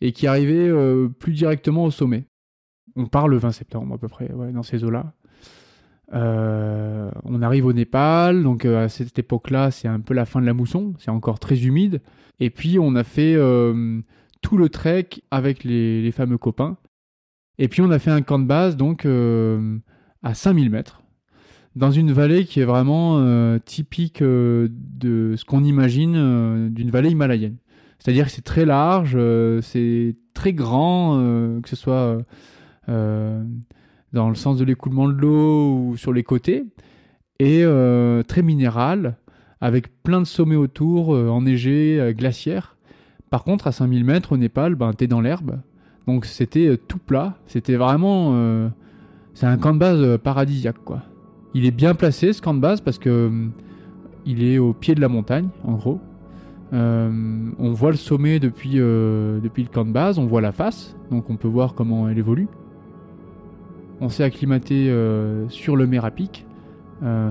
et 0.00 0.12
qui 0.12 0.26
arrivait 0.26 0.68
euh, 0.68 1.08
plus 1.08 1.32
directement 1.32 1.84
au 1.84 1.90
sommet. 1.90 2.26
On 2.94 3.06
part 3.06 3.28
le 3.28 3.36
20 3.36 3.52
septembre 3.52 3.94
à 3.94 3.98
peu 3.98 4.08
près, 4.08 4.30
dans 4.52 4.62
ces 4.62 4.84
eaux-là. 4.84 5.12
Euh, 6.14 7.10
on 7.24 7.42
arrive 7.42 7.66
au 7.66 7.72
Népal, 7.72 8.42
donc 8.42 8.64
à 8.64 8.88
cette 8.88 9.18
époque-là, 9.18 9.70
c'est 9.70 9.88
un 9.88 10.00
peu 10.00 10.14
la 10.14 10.24
fin 10.24 10.40
de 10.40 10.46
la 10.46 10.54
mousson, 10.54 10.94
c'est 10.98 11.10
encore 11.10 11.38
très 11.38 11.64
humide. 11.64 12.00
Et 12.38 12.50
puis 12.50 12.78
on 12.78 12.94
a 12.94 13.04
fait 13.04 13.34
tout 14.42 14.56
le 14.56 14.68
trek 14.68 15.08
avec 15.30 15.64
les, 15.64 16.02
les, 16.02 16.12
fameux 16.12 16.38
copains. 16.38 16.76
Et 17.58 17.68
puis 17.68 17.82
on 17.82 17.90
a 17.90 17.98
fait 17.98 18.10
un 18.10 18.22
camp 18.22 18.38
de 18.38 18.44
base, 18.44 18.76
donc 18.76 19.06
à 19.06 20.34
5000 20.34 20.70
mètres 20.70 21.02
dans 21.76 21.90
une 21.90 22.10
vallée 22.10 22.46
qui 22.46 22.60
est 22.60 22.64
vraiment 22.64 23.18
euh, 23.18 23.58
typique 23.58 24.22
euh, 24.22 24.68
de 24.70 25.34
ce 25.36 25.44
qu'on 25.44 25.62
imagine 25.62 26.14
euh, 26.16 26.68
d'une 26.70 26.90
vallée 26.90 27.10
himalayenne. 27.10 27.56
C'est-à-dire 27.98 28.24
que 28.24 28.30
c'est 28.30 28.44
très 28.44 28.64
large, 28.64 29.18
c'est 29.62 30.16
très 30.34 30.52
grand, 30.52 31.18
que 31.62 31.68
ce 31.68 31.76
soit 31.76 32.18
dans 34.12 34.28
le 34.28 34.34
sens 34.34 34.58
de 34.58 34.64
l'écoulement 34.64 35.08
de 35.08 35.14
l'eau 35.14 35.74
ou 35.74 35.96
sur 35.96 36.12
les 36.12 36.22
côtés, 36.22 36.64
et 37.38 37.64
très 38.26 38.42
minéral, 38.42 39.16
avec 39.60 40.02
plein 40.02 40.20
de 40.20 40.26
sommets 40.26 40.56
autour, 40.56 41.10
enneigés, 41.10 42.14
glaciaires. 42.16 42.76
Par 43.30 43.44
contre, 43.44 43.66
à 43.66 43.72
5000 43.72 44.04
mètres 44.04 44.32
au 44.32 44.36
Népal, 44.36 44.74
ben, 44.74 44.92
t'es 44.92 45.06
dans 45.06 45.20
l'herbe, 45.20 45.58
donc 46.06 46.24
c'était 46.24 46.78
tout 46.88 46.98
plat, 46.98 47.36
c'était 47.46 47.76
vraiment 47.76 48.70
C'est 49.34 49.46
un 49.46 49.58
camp 49.58 49.74
de 49.74 49.78
base 49.78 50.18
paradisiaque, 50.18 50.82
quoi. 50.84 51.02
Il 51.52 51.66
est 51.66 51.70
bien 51.70 51.94
placé, 51.94 52.32
ce 52.32 52.40
camp 52.40 52.54
de 52.54 52.60
base, 52.60 52.80
parce 52.80 52.98
que 52.98 53.30
il 54.24 54.42
est 54.42 54.58
au 54.58 54.72
pied 54.72 54.94
de 54.94 55.00
la 55.00 55.08
montagne, 55.08 55.48
en 55.62 55.74
gros. 55.74 56.00
on 56.72 57.72
voit 57.72 57.90
le 57.90 57.96
sommet 57.96 58.38
depuis, 58.40 58.76
depuis 58.76 59.62
le 59.62 59.68
camp 59.68 59.84
de 59.84 59.92
base, 59.92 60.18
on 60.18 60.26
voit 60.26 60.40
la 60.40 60.52
face, 60.52 60.96
donc 61.10 61.28
on 61.28 61.36
peut 61.36 61.48
voir 61.48 61.74
comment 61.74 62.08
elle 62.08 62.18
évolue. 62.18 62.48
On 64.00 64.08
s'est 64.08 64.24
acclimaté 64.24 64.92
sur 65.48 65.76
le 65.76 65.86
Mérapic. 65.86 66.44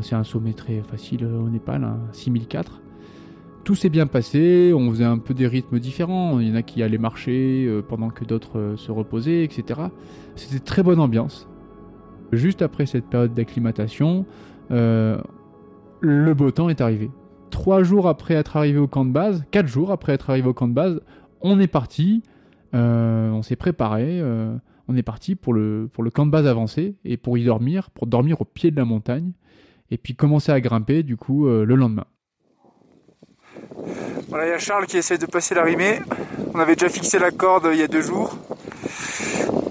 c'est 0.01 0.15
un 0.15 0.23
sommet 0.23 0.53
très 0.53 0.81
facile 0.81 1.25
au 1.25 1.49
Népal, 1.49 1.87
6004. 2.11 2.81
Tout 3.65 3.73
s'est 3.73 3.89
bien 3.89 4.05
passé, 4.05 4.73
on 4.75 4.91
faisait 4.91 5.05
un 5.05 5.17
peu 5.17 5.33
des 5.33 5.47
rythmes 5.47 5.79
différents, 5.79 6.39
il 6.39 6.49
y 6.49 6.51
en 6.51 6.55
a 6.55 6.61
qui 6.61 6.83
allaient 6.83 6.99
marcher 6.99 7.65
euh, 7.67 7.81
pendant 7.81 8.11
que 8.11 8.23
d'autres 8.23 8.59
euh, 8.59 8.77
se 8.77 8.91
reposaient, 8.91 9.43
etc. 9.43 9.81
C'était 10.35 10.59
très 10.59 10.83
bonne 10.83 10.99
ambiance. 10.99 11.49
Juste 12.31 12.61
après 12.61 12.85
cette 12.85 13.05
période 13.05 13.33
d'acclimatation, 13.33 14.27
euh, 14.69 15.17
le 15.99 16.33
beau 16.35 16.51
temps 16.51 16.69
est 16.69 16.79
arrivé. 16.79 17.09
Trois 17.49 17.81
jours 17.81 18.07
après 18.07 18.35
être 18.35 18.55
arrivé 18.55 18.77
au 18.77 18.87
camp 18.87 19.03
de 19.03 19.11
base, 19.11 19.43
quatre 19.49 19.67
jours 19.67 19.91
après 19.91 20.13
être 20.13 20.29
arrivé 20.29 20.47
au 20.47 20.53
camp 20.53 20.67
de 20.67 20.73
base, 20.73 21.01
on 21.41 21.59
est 21.59 21.67
parti, 21.67 22.21
on 22.73 23.41
s'est 23.41 23.55
préparé, 23.55 24.21
on 24.87 24.95
est 24.95 25.03
parti 25.03 25.35
pour 25.35 25.53
le, 25.53 25.89
pour 25.91 26.03
le 26.03 26.11
camp 26.11 26.25
de 26.25 26.31
base 26.31 26.47
avancé 26.47 26.95
et 27.05 27.17
pour 27.17 27.37
y 27.37 27.43
dormir, 27.43 27.89
pour 27.91 28.07
dormir 28.07 28.41
au 28.41 28.45
pied 28.45 28.71
de 28.71 28.75
la 28.75 28.85
montagne, 28.85 29.31
et 29.91 29.97
puis 29.97 30.15
commencer 30.15 30.51
à 30.51 30.59
grimper 30.61 31.03
du 31.03 31.17
coup 31.17 31.47
le 31.47 31.75
lendemain. 31.75 32.05
Voilà, 34.29 34.47
il 34.47 34.49
y 34.49 34.53
a 34.53 34.57
Charles 34.57 34.85
qui 34.87 34.97
essaie 34.97 35.17
de 35.17 35.25
passer 35.25 35.55
la 35.55 35.63
rimée. 35.63 35.99
On 36.53 36.59
avait 36.59 36.75
déjà 36.75 36.89
fixé 36.89 37.19
la 37.19 37.31
corde 37.31 37.69
il 37.71 37.79
y 37.79 37.83
a 37.83 37.87
deux 37.87 38.01
jours, 38.01 38.37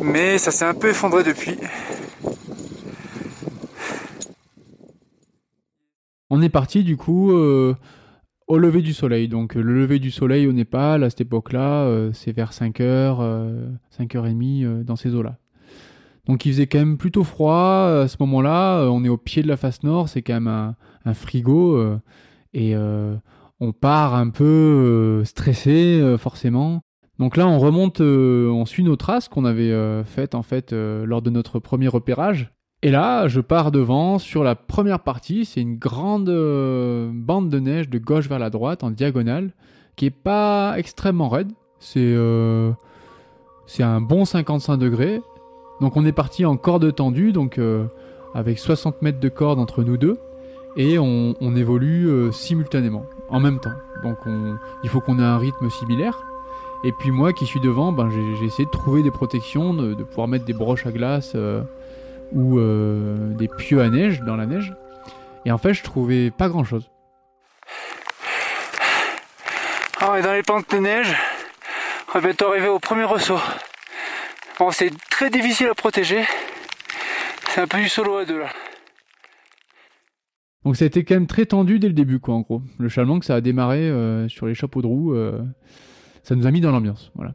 mais 0.00 0.38
ça 0.38 0.50
s'est 0.50 0.64
un 0.64 0.74
peu 0.74 0.90
effondré 0.90 1.24
depuis. 1.24 1.56
On 6.30 6.42
est 6.42 6.48
parti 6.48 6.84
du 6.84 6.96
coup 6.96 7.32
euh, 7.32 7.76
au 8.46 8.58
lever 8.58 8.82
du 8.82 8.92
soleil. 8.92 9.28
Donc 9.28 9.54
le 9.54 9.62
lever 9.62 9.98
du 9.98 10.10
soleil 10.10 10.46
au 10.46 10.52
Népal 10.52 11.04
à 11.04 11.10
cette 11.10 11.22
époque-là, 11.22 11.84
euh, 11.84 12.10
c'est 12.12 12.32
vers 12.32 12.52
5h, 12.52 13.18
5h30 13.98 14.64
euh, 14.64 14.82
dans 14.84 14.96
ces 14.96 15.14
eaux-là. 15.14 15.38
Donc 16.26 16.46
il 16.46 16.52
faisait 16.52 16.66
quand 16.66 16.78
même 16.78 16.96
plutôt 16.96 17.24
froid 17.24 18.00
à 18.02 18.08
ce 18.08 18.16
moment-là. 18.20 18.88
on 18.90 19.04
est 19.04 19.10
au 19.10 19.18
pied 19.18 19.42
de 19.42 19.48
la 19.48 19.56
face 19.56 19.82
nord, 19.82 20.08
c'est 20.08 20.22
quand 20.22 20.34
même 20.34 20.48
un, 20.48 20.74
un 21.04 21.14
frigo. 21.14 21.98
et 22.54 22.74
on 23.60 23.72
part 23.72 24.14
un 24.14 24.30
peu 24.30 24.44
euh, 24.44 25.24
stressé 25.24 26.00
euh, 26.00 26.18
forcément. 26.18 26.82
Donc 27.18 27.36
là, 27.36 27.46
on 27.46 27.58
remonte, 27.58 28.00
euh, 28.00 28.48
on 28.48 28.66
suit 28.66 28.82
nos 28.82 28.96
traces 28.96 29.28
qu'on 29.28 29.44
avait 29.44 29.72
faites 30.04 30.34
en 30.34 30.42
fait 30.42 30.72
lors 30.72 31.22
de 31.22 31.30
notre 31.30 31.60
premier 31.60 31.88
repérage. 31.88 32.53
Et 32.84 32.90
là, 32.90 33.28
je 33.28 33.40
pars 33.40 33.72
devant 33.72 34.18
sur 34.18 34.44
la 34.44 34.54
première 34.54 35.00
partie. 35.00 35.46
C'est 35.46 35.62
une 35.62 35.76
grande 35.76 36.26
bande 36.26 37.48
de 37.48 37.58
neige 37.58 37.88
de 37.88 37.98
gauche 37.98 38.28
vers 38.28 38.38
la 38.38 38.50
droite 38.50 38.84
en 38.84 38.90
diagonale, 38.90 39.52
qui 39.96 40.04
est 40.04 40.10
pas 40.10 40.74
extrêmement 40.76 41.30
raide. 41.30 41.50
C'est 41.78 42.14
c'est 43.66 43.82
un 43.82 44.02
bon 44.02 44.26
55 44.26 44.76
degrés. 44.76 45.22
Donc 45.80 45.96
on 45.96 46.04
est 46.04 46.12
parti 46.12 46.44
en 46.44 46.58
corde 46.58 46.94
tendue, 46.94 47.32
donc 47.32 47.58
avec 48.34 48.58
60 48.58 49.00
mètres 49.00 49.18
de 49.18 49.30
corde 49.30 49.58
entre 49.58 49.82
nous 49.82 49.96
deux, 49.96 50.18
et 50.76 50.98
on, 50.98 51.56
évolue 51.56 52.30
simultanément 52.32 53.06
en 53.30 53.40
même 53.40 53.60
temps. 53.60 53.72
Donc 54.02 54.18
il 54.82 54.90
faut 54.90 55.00
qu'on 55.00 55.18
ait 55.18 55.22
un 55.22 55.38
rythme 55.38 55.70
similaire. 55.70 56.22
Et 56.84 56.92
puis 56.92 57.10
moi 57.10 57.32
qui 57.32 57.46
suis 57.46 57.60
devant, 57.60 57.92
ben, 57.92 58.10
j'ai 58.10 58.44
essayé 58.44 58.66
de 58.66 58.70
trouver 58.70 59.02
des 59.02 59.10
protections, 59.10 59.72
de, 59.72 59.94
pouvoir 60.04 60.28
mettre 60.28 60.44
des 60.44 60.52
broches 60.52 60.84
à 60.84 60.92
glace 60.92 61.32
euh, 61.34 61.62
ou 62.34 62.58
euh, 62.58 63.32
des 63.34 63.48
pieux 63.48 63.80
à 63.80 63.88
neige 63.88 64.20
dans 64.20 64.36
la 64.36 64.46
neige. 64.46 64.74
Et 65.44 65.52
en 65.52 65.58
fait, 65.58 65.72
je 65.74 65.82
trouvais 65.82 66.30
pas 66.30 66.48
grand 66.48 66.64
chose. 66.64 66.90
Ah, 70.00 70.10
on 70.10 70.14
est 70.16 70.22
dans 70.22 70.32
les 70.32 70.42
pentes 70.42 70.70
de 70.70 70.78
neige. 70.78 71.16
On 72.08 72.18
va 72.18 72.20
bientôt 72.20 72.48
arriver 72.48 72.68
au 72.68 72.78
premier 72.78 73.04
ressaut. 73.04 73.40
Bon, 74.58 74.70
c'est 74.70 74.90
très 75.10 75.30
difficile 75.30 75.68
à 75.68 75.74
protéger. 75.74 76.24
C'est 77.48 77.60
un 77.60 77.66
peu 77.66 77.78
du 77.78 77.88
solo 77.88 78.16
à 78.16 78.24
deux 78.24 78.38
là. 78.38 78.48
Donc 80.64 80.76
ça 80.76 80.84
a 80.84 80.86
été 80.86 81.04
quand 81.04 81.14
même 81.14 81.26
très 81.26 81.46
tendu 81.46 81.78
dès 81.78 81.88
le 81.88 81.94
début, 81.94 82.20
quoi, 82.20 82.34
en 82.34 82.40
gros. 82.40 82.62
Le 82.78 82.88
que 83.18 83.24
ça 83.24 83.34
a 83.34 83.40
démarré 83.40 83.80
euh, 83.80 84.28
sur 84.28 84.46
les 84.46 84.54
chapeaux 84.54 84.80
de 84.80 84.86
roue. 84.86 85.14
Euh, 85.14 85.42
ça 86.22 86.34
nous 86.34 86.46
a 86.46 86.50
mis 86.50 86.60
dans 86.60 86.70
l'ambiance, 86.70 87.12
voilà. 87.14 87.34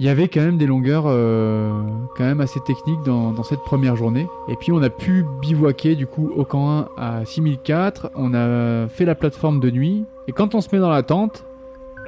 Il 0.00 0.06
y 0.06 0.08
avait 0.08 0.28
quand 0.28 0.40
même 0.40 0.56
des 0.56 0.66
longueurs 0.66 1.04
euh, 1.06 1.70
quand 2.16 2.24
même 2.24 2.40
assez 2.40 2.58
techniques 2.60 3.02
dans, 3.04 3.42
cette 3.42 3.60
première 3.60 3.96
journée. 3.96 4.26
Et 4.48 4.56
puis 4.56 4.72
on 4.72 4.82
a 4.82 4.90
pu 4.90 5.24
bivouaquer 5.42 5.94
du 5.94 6.06
coup 6.06 6.32
au 6.34 6.44
camp 6.44 6.88
1 6.96 7.20
à 7.20 7.24
6004. 7.24 8.10
On 8.16 8.34
a 8.34 8.88
fait 8.88 9.04
la 9.04 9.14
plateforme 9.14 9.60
de 9.60 9.70
nuit. 9.70 10.04
Et 10.26 10.32
quand 10.32 10.54
on 10.54 10.60
se 10.60 10.68
met 10.72 10.80
dans 10.80 10.90
la 10.90 11.02
tente, 11.02 11.44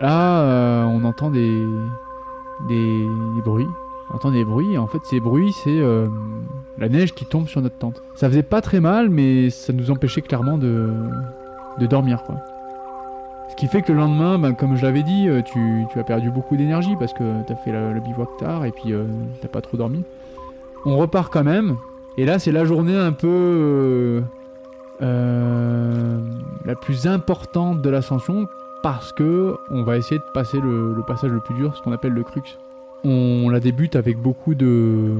là 0.01 0.87
on 0.87 1.05
entend 1.05 1.31
des, 1.31 1.63
des 2.69 3.07
bruits 3.45 3.69
on 4.13 4.17
entend 4.17 4.31
des 4.31 4.45
bruits. 4.45 4.77
En 4.79 4.87
fait, 4.87 4.99
ces 5.05 5.21
bruits, 5.21 5.53
c'est 5.65 5.79
euh, 5.79 6.07
la 6.79 6.89
neige 6.89 7.15
qui 7.15 7.25
tombe 7.25 7.49
sur 7.49 7.63
notre 7.63 7.79
tente. 7.79 8.03
Ça 8.15 8.29
faisait 8.29 8.43
pas 8.43 8.61
très 8.61 8.81
mal, 8.81 9.09
mais 9.09 9.51
ça 9.51 9.73
nous 9.73 9.91
empêchait 9.91 10.23
clairement 10.23 10.59
de, 10.59 10.91
de 11.79 11.87
dormir. 11.87 12.23
Ce 13.53 13.57
qui 13.57 13.67
fait 13.67 13.83
que 13.83 13.93
le 13.93 13.99
lendemain, 13.99 14.39
ben, 14.39 14.55
comme 14.55 14.77
je 14.77 14.83
l'avais 14.83 15.03
dit, 15.03 15.29
euh, 15.29 15.43
tu, 15.43 15.87
as 15.95 16.05
perdu 16.05 16.31
beaucoup 16.31 16.57
d'énergie 16.57 16.97
parce 16.99 17.13
que 17.13 17.43
tu 17.47 17.53
as 17.53 17.57
fait 17.57 17.71
le 17.71 18.01
bivouac 18.01 18.31
tard 18.39 18.65
et 18.65 18.73
puis 18.73 18.95
euh, 18.95 19.05
t'as 19.43 19.49
pas 19.49 19.61
trop 19.61 19.77
dormi. 19.77 20.05
On 20.87 20.97
repart 20.97 21.31
quand 21.31 21.45
même. 21.45 21.77
Et 22.17 22.25
là, 22.25 22.39
c'est 22.39 22.51
la 22.51 22.65
journée 22.65 22.97
un 22.97 23.13
peu 23.13 24.23
la 25.01 26.75
plus 26.81 27.07
importante 27.07 27.83
de 27.83 27.91
l'ascension 27.91 28.47
parce 28.83 29.13
que 29.13 29.55
on 29.71 29.83
va 29.83 29.99
essayer 29.99 30.19
de 30.19 30.33
passer 30.33 30.59
le, 30.59 30.95
le 30.95 31.03
passage 31.03 31.31
le 31.31 31.41
plus 31.41 31.55
dur, 31.55 31.77
ce 31.77 31.83
qu'on 31.83 31.93
appelle 31.93 32.13
le 32.13 32.25
crux 32.25 32.57
on 33.05 33.49
la 33.49 33.61
débute 33.61 33.97
avec 33.97 34.17
beaucoup 34.19 34.55
de 34.55 35.13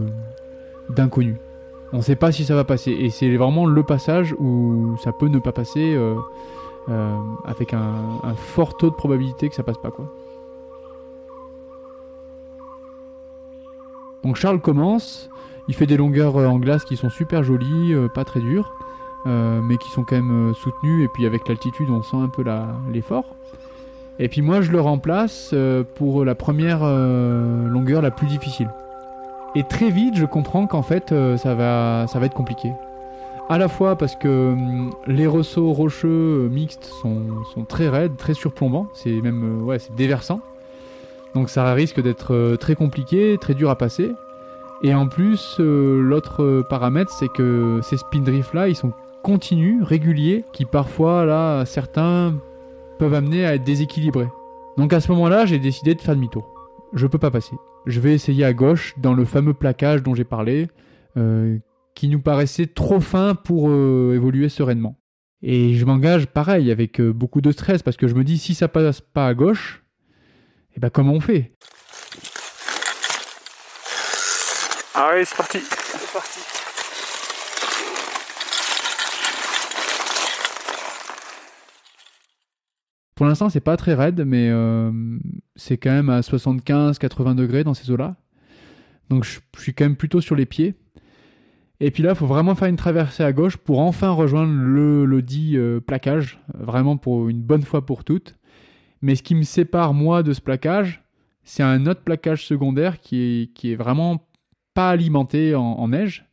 d'inconnus. 0.89 1.37
On 1.93 1.99
ne 1.99 2.03
sait 2.03 2.17
pas 2.17 2.33
si 2.33 2.45
ça 2.45 2.55
va 2.55 2.65
passer. 2.65 2.93
Et 2.93 3.11
c'est 3.11 3.37
vraiment 3.37 3.67
le 3.67 3.83
passage 3.83 4.35
où 4.39 4.97
ça 5.05 5.11
peut 5.13 5.29
ne 5.29 5.39
pas 5.39 5.53
passer 5.53 5.95
euh, 6.89 6.93
euh, 6.93 7.19
avec 7.45 7.75
un, 7.75 8.35
fort 8.37 8.77
taux 8.77 8.91
de 8.91 8.95
probabilité 8.95 9.49
que 9.49 9.55
ça 9.55 9.63
passe 9.63 9.79
pas. 9.79 9.91
quoi. 9.91 10.07
Donc 14.25 14.37
Charles 14.37 14.61
commence, 14.61 15.29
il 15.69 15.75
fait 15.75 15.87
des 15.87 15.97
longueurs 15.97 16.37
en 16.37 16.59
glace 16.59 16.85
qui 16.85 16.97
sont 16.97 17.11
super 17.11 17.43
jolies, 17.43 17.93
euh, 17.93 18.09
pas 18.09 18.25
très 18.25 18.41
dures, 18.41 18.75
mais 19.25 19.77
qui 19.79 19.89
sont 19.91 20.05
quand 20.05 20.17
même 20.17 20.53
soutenues, 20.55 21.05
et 21.05 21.09
puis 21.09 21.27
avec 21.27 21.47
l'altitude 21.49 21.89
on 21.91 22.03
sent 22.03 22.17
un 22.17 22.29
peu 22.29 22.45
l'effort. 22.93 23.37
Et 24.19 24.29
puis 24.29 24.43
moi, 24.43 24.61
je 24.61 24.71
le 24.71 24.81
remplace 24.81 25.51
euh, 25.53 25.85
pour 25.97 26.25
la 26.25 26.35
première 26.35 26.81
euh, 26.83 27.67
longueur 27.67 28.03
la 28.03 28.11
plus 28.11 28.27
difficile. 28.27 28.71
Et 29.55 29.65
très 29.65 29.91
vite, 29.91 30.17
je 30.17 30.25
comprends 30.27 30.67
qu'en 30.67 30.83
fait, 30.83 31.13
euh, 31.13 31.37
ça, 31.37 31.55
va, 31.55 32.07
ça 32.07 32.19
va 32.19 32.27
être 32.27 32.35
compliqué. 32.35 32.71
À 33.53 33.59
la 33.59 33.69
fois 33.69 33.97
parce 33.97 34.17
que 34.17 34.53
hum, 34.53 34.95
les 35.07 35.27
ressorts 35.27 35.77
rocheux 35.77 36.49
mixtes 36.51 36.87
sont, 37.03 37.45
très 37.69 37.91
raides, 37.91 38.17
très 38.17 38.33
surplombants, 38.33 38.89
c'est 38.95 39.21
même 39.21 39.63
ouais, 39.67 39.79
c'est 39.79 39.95
déversant. 39.95 40.41
Donc 41.35 41.51
ça 41.51 41.71
risque 41.75 42.01
d'être 42.01 42.57
très 42.57 42.75
compliqué, 42.75 43.37
très 43.39 43.53
dur 43.53 43.69
à 43.69 43.77
passer. 43.77 44.11
Et 44.83 44.95
en 44.95 45.07
plus, 45.07 45.57
l'autre 45.59 46.65
paramètre, 46.71 47.13
c'est 47.13 47.29
que 47.29 47.81
ces 47.83 47.99
spin 47.99 48.21
drifts 48.21 48.55
là, 48.55 48.69
ils 48.69 48.75
sont 48.75 48.95
continus, 49.23 49.83
réguliers, 49.83 50.47
qui 50.55 50.65
parfois, 50.65 51.27
là, 51.27 51.67
certains 51.67 52.35
peuvent 52.99 53.13
amener 53.13 53.45
à 53.45 53.57
être 53.57 53.65
déséquilibrés. 53.65 54.31
Donc 54.79 54.95
à 54.95 55.01
ce 55.01 55.13
moment-là, 55.13 55.45
j'ai 55.45 55.59
décidé 55.59 55.95
de 55.95 56.01
faire 56.01 56.15
demi-tour. 56.15 56.49
Je 56.95 57.07
peux 57.07 57.19
pas 57.19 57.31
passer. 57.31 57.55
Je 57.85 58.01
vais 58.01 58.15
essayer 58.15 58.47
à 58.47 58.55
gauche, 58.55 58.95
dans 58.97 59.13
le 59.13 59.27
fameux 59.27 59.53
plaquage 59.53 60.03
dont 60.03 60.15
j'ai 60.15 60.25
parlé, 60.25 60.69
euh, 61.19 61.59
qui 61.95 62.09
nous 62.09 62.21
paraissait 62.21 62.67
trop 62.67 63.01
fin 63.01 63.35
pour 63.35 63.69
euh, 63.69 64.13
évoluer 64.15 64.49
sereinement. 64.49 64.99
Et 65.43 65.75
je 65.75 65.85
m'engage 65.85 66.27
pareil, 66.27 66.71
avec 66.71 67.01
euh, 67.01 67.13
beaucoup 67.13 67.41
de 67.41 67.51
stress, 67.51 67.83
parce 67.83 67.97
que 67.97 68.07
je 68.07 68.15
me 68.15 68.25
dis, 68.25 68.39
si 68.39 68.55
ça 68.55 68.69
passe 68.69 69.01
pas 69.01 69.27
à 69.27 69.35
gauche, 69.35 69.83
et 70.71 70.75
eh 70.77 70.81
ben 70.81 70.91
comment 70.91 71.13
on 71.13 71.21
fait? 71.21 71.53
Allez, 74.95 75.25
c'est 75.25 75.37
parti. 75.37 75.59
C'est 75.59 76.13
parti. 76.13 76.41
Pour 83.15 83.27
l'instant, 83.27 83.49
c'est 83.51 83.61
pas 83.61 83.77
très 83.77 83.95
raide, 83.95 84.25
mais 84.27 84.49
euh, 84.51 84.91
c'est 85.55 85.77
quand 85.77 85.91
même 85.91 86.09
à 86.09 86.21
75-80 86.21 87.35
degrés 87.35 87.65
dans 87.65 87.75
ces 87.75 87.91
eaux-là. 87.91 88.17
Donc 89.11 89.25
je, 89.25 89.39
suis 89.61 89.75
quand 89.75 89.85
même 89.85 89.97
plutôt 89.97 90.21
sur 90.21 90.35
les 90.35 90.47
pieds. 90.47 90.75
Et 91.85 91.91
puis 91.91 92.05
là, 92.05 92.11
il 92.11 92.15
faut 92.15 92.27
vraiment 92.27 92.55
faire 92.55 92.69
une 92.69 92.77
traversée 92.77 93.25
à 93.25 93.33
gauche 93.33 93.57
pour 93.57 93.81
enfin 93.81 94.11
rejoindre 94.11 94.53
le, 94.55 95.21
dit 95.21 95.57
euh, 95.57 95.81
plaquage, 95.81 96.39
vraiment 96.55 96.97
pour 96.97 97.29
une 97.29 97.43
bonne 97.43 97.65
fois 97.65 97.85
pour 97.85 98.05
toutes. 98.05 98.37
Mais 99.03 99.17
ce 99.17 99.23
qui 99.25 99.35
me 99.35 99.43
sépare 99.43 99.93
moi 99.93 100.23
de 100.23 100.33
ce 100.33 100.41
plaquage, 100.41 101.03
c'est 101.43 101.65
un 101.65 101.87
autre 101.87 102.03
plaquage 102.03 102.47
secondaire 102.47 103.01
qui 103.01 103.21
est, 103.21 103.53
qui 103.53 103.73
est 103.73 103.75
vraiment 103.75 104.25
pas 104.75 104.91
alimenté 104.91 105.57
en, 105.57 105.89
neige 105.89 106.25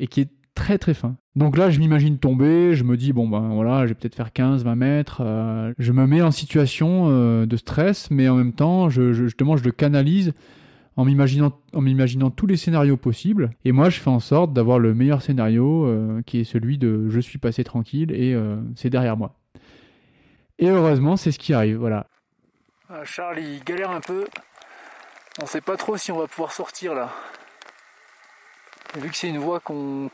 et 0.00 0.08
qui 0.08 0.22
est 0.22 0.30
très 0.56 0.78
très 0.78 0.94
fin. 0.94 1.16
Donc 1.36 1.56
là, 1.56 1.70
je 1.70 1.78
m'imagine 1.78 2.18
tomber, 2.18 2.74
je 2.74 2.82
me 2.82 2.96
dis, 2.96 3.12
bon 3.12 3.28
ben 3.28 3.50
voilà, 3.54 3.84
je 3.84 3.90
vais 3.90 3.94
peut-être 3.94 4.16
faire 4.16 4.32
15, 4.32 4.64
20 4.64 4.74
mètres. 4.74 5.22
Euh, 5.24 5.72
je 5.78 5.92
me 5.92 6.08
mets 6.08 6.22
en 6.22 6.32
situation 6.32 7.06
euh, 7.06 7.46
de 7.46 7.56
stress, 7.56 8.10
mais 8.10 8.28
en 8.28 8.34
même 8.34 8.52
temps, 8.52 8.90
je, 8.90 9.12
justement, 9.12 9.56
je 9.56 9.62
le 9.62 9.70
canalise 9.70 10.34
en 10.98 11.04
m'imaginant, 11.04 11.52
en 11.72 11.80
m'imaginant 11.80 12.30
tous 12.30 12.46
les 12.46 12.56
scénarios 12.56 12.96
possibles. 12.96 13.50
Et 13.64 13.72
moi, 13.72 13.88
je 13.88 14.00
fais 14.00 14.10
en 14.10 14.20
sorte 14.20 14.52
d'avoir 14.52 14.78
le 14.78 14.94
meilleur 14.94 15.22
scénario, 15.22 15.86
euh, 15.86 16.22
qui 16.26 16.40
est 16.40 16.44
celui 16.44 16.76
de 16.76 17.08
je 17.08 17.20
suis 17.20 17.38
passé 17.38 17.64
tranquille 17.64 18.12
et 18.12 18.36
c'est 18.76 18.90
derrière 18.90 19.16
moi. 19.16 19.34
Et 20.58 20.68
heureusement, 20.68 21.16
c'est 21.16 21.30
ce 21.30 21.38
qui 21.38 21.54
arrive, 21.54 21.76
voilà. 21.76 22.06
Ah, 22.90 23.04
Charles, 23.04 23.38
il 23.38 23.62
galère 23.64 23.90
un 23.90 24.00
peu. 24.00 24.26
On 25.40 25.46
sait 25.46 25.60
pas 25.60 25.76
trop 25.76 25.96
si 25.96 26.10
on 26.10 26.18
va 26.18 26.26
pouvoir 26.26 26.52
sortir 26.52 26.94
là. 26.94 27.10
vu 28.98 29.08
que 29.08 29.16
c'est 29.16 29.28
une 29.28 29.38
voie 29.38 29.60
qu'on 29.60 30.08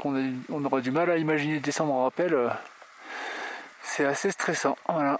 aura 0.50 0.80
du 0.82 0.90
mal 0.90 1.08
à 1.08 1.16
imaginer 1.16 1.60
descendre 1.60 1.94
en 1.94 2.02
rappel, 2.04 2.34
euh, 2.34 2.48
c'est 3.82 4.04
assez 4.04 4.30
stressant. 4.30 4.76
Voilà. 4.86 5.18